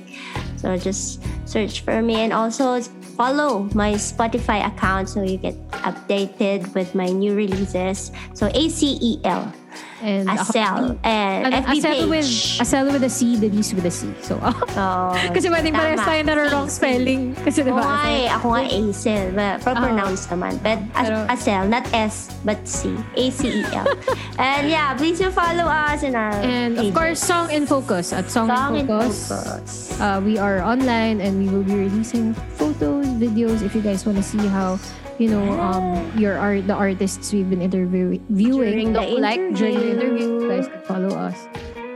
[0.62, 2.80] So just search for me and also
[3.18, 8.12] follow my Spotify account so you get updated with my new releases.
[8.34, 9.63] So A-C-E-L.
[10.04, 11.00] And Acel.
[11.04, 12.10] And Ano, FB Acel page.
[12.12, 14.12] with, Acel with a C, Denise with a C.
[14.20, 14.36] So,
[14.76, 17.32] Oh, kasi pwedeng parehas tayo na wrong spelling.
[17.40, 17.80] Kasi diba?
[17.80, 18.36] Acel- eh.
[18.36, 19.26] Ako nga Acel.
[19.32, 20.60] But pro-pronounce naman.
[20.60, 22.92] But Pero- Acel, not S, but C.
[23.16, 23.88] A-C-E-L.
[24.44, 26.96] and yeah, please follow us in our And of pages.
[27.00, 28.12] course, Song in Focus.
[28.12, 29.72] At Song, Song in Focus, Focus.
[30.04, 34.18] Uh, we are online and we will be releasing photos, videos if you guys want
[34.20, 34.76] to see how,
[35.20, 35.86] you know, um,
[36.18, 40.28] your art, the artists we've been interviewing, viewing, During the like during the interview.
[40.42, 41.38] You guys can follow us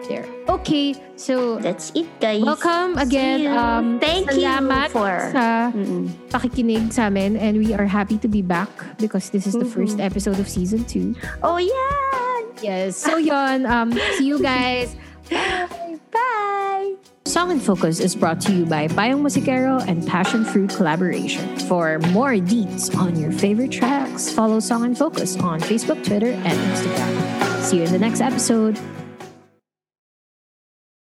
[0.07, 0.25] there.
[0.47, 2.39] Okay, so That's it, guys.
[2.41, 3.43] welcome again.
[3.51, 5.11] Um, Thank salamat you for...
[5.35, 6.07] sa Mm-mm.
[6.31, 9.99] pakikinig sa amin and we are happy to be back because this is the first
[9.99, 10.07] Mhm.
[10.07, 11.11] episode of season two.
[11.43, 12.63] Oh, yeah!
[12.63, 12.95] Yes.
[12.97, 14.95] So yon, um, see you guys.
[15.29, 15.99] Bye!
[16.15, 17.16] Bye!
[17.27, 21.59] Song in Focus is brought to you by Bayong Musikero and Passion Fruit Collaboration.
[21.59, 26.45] For more deets on your favorite tracks, follow Song in Focus on Facebook, Twitter, and
[26.45, 27.61] Instagram.
[27.63, 28.79] See you in the next episode.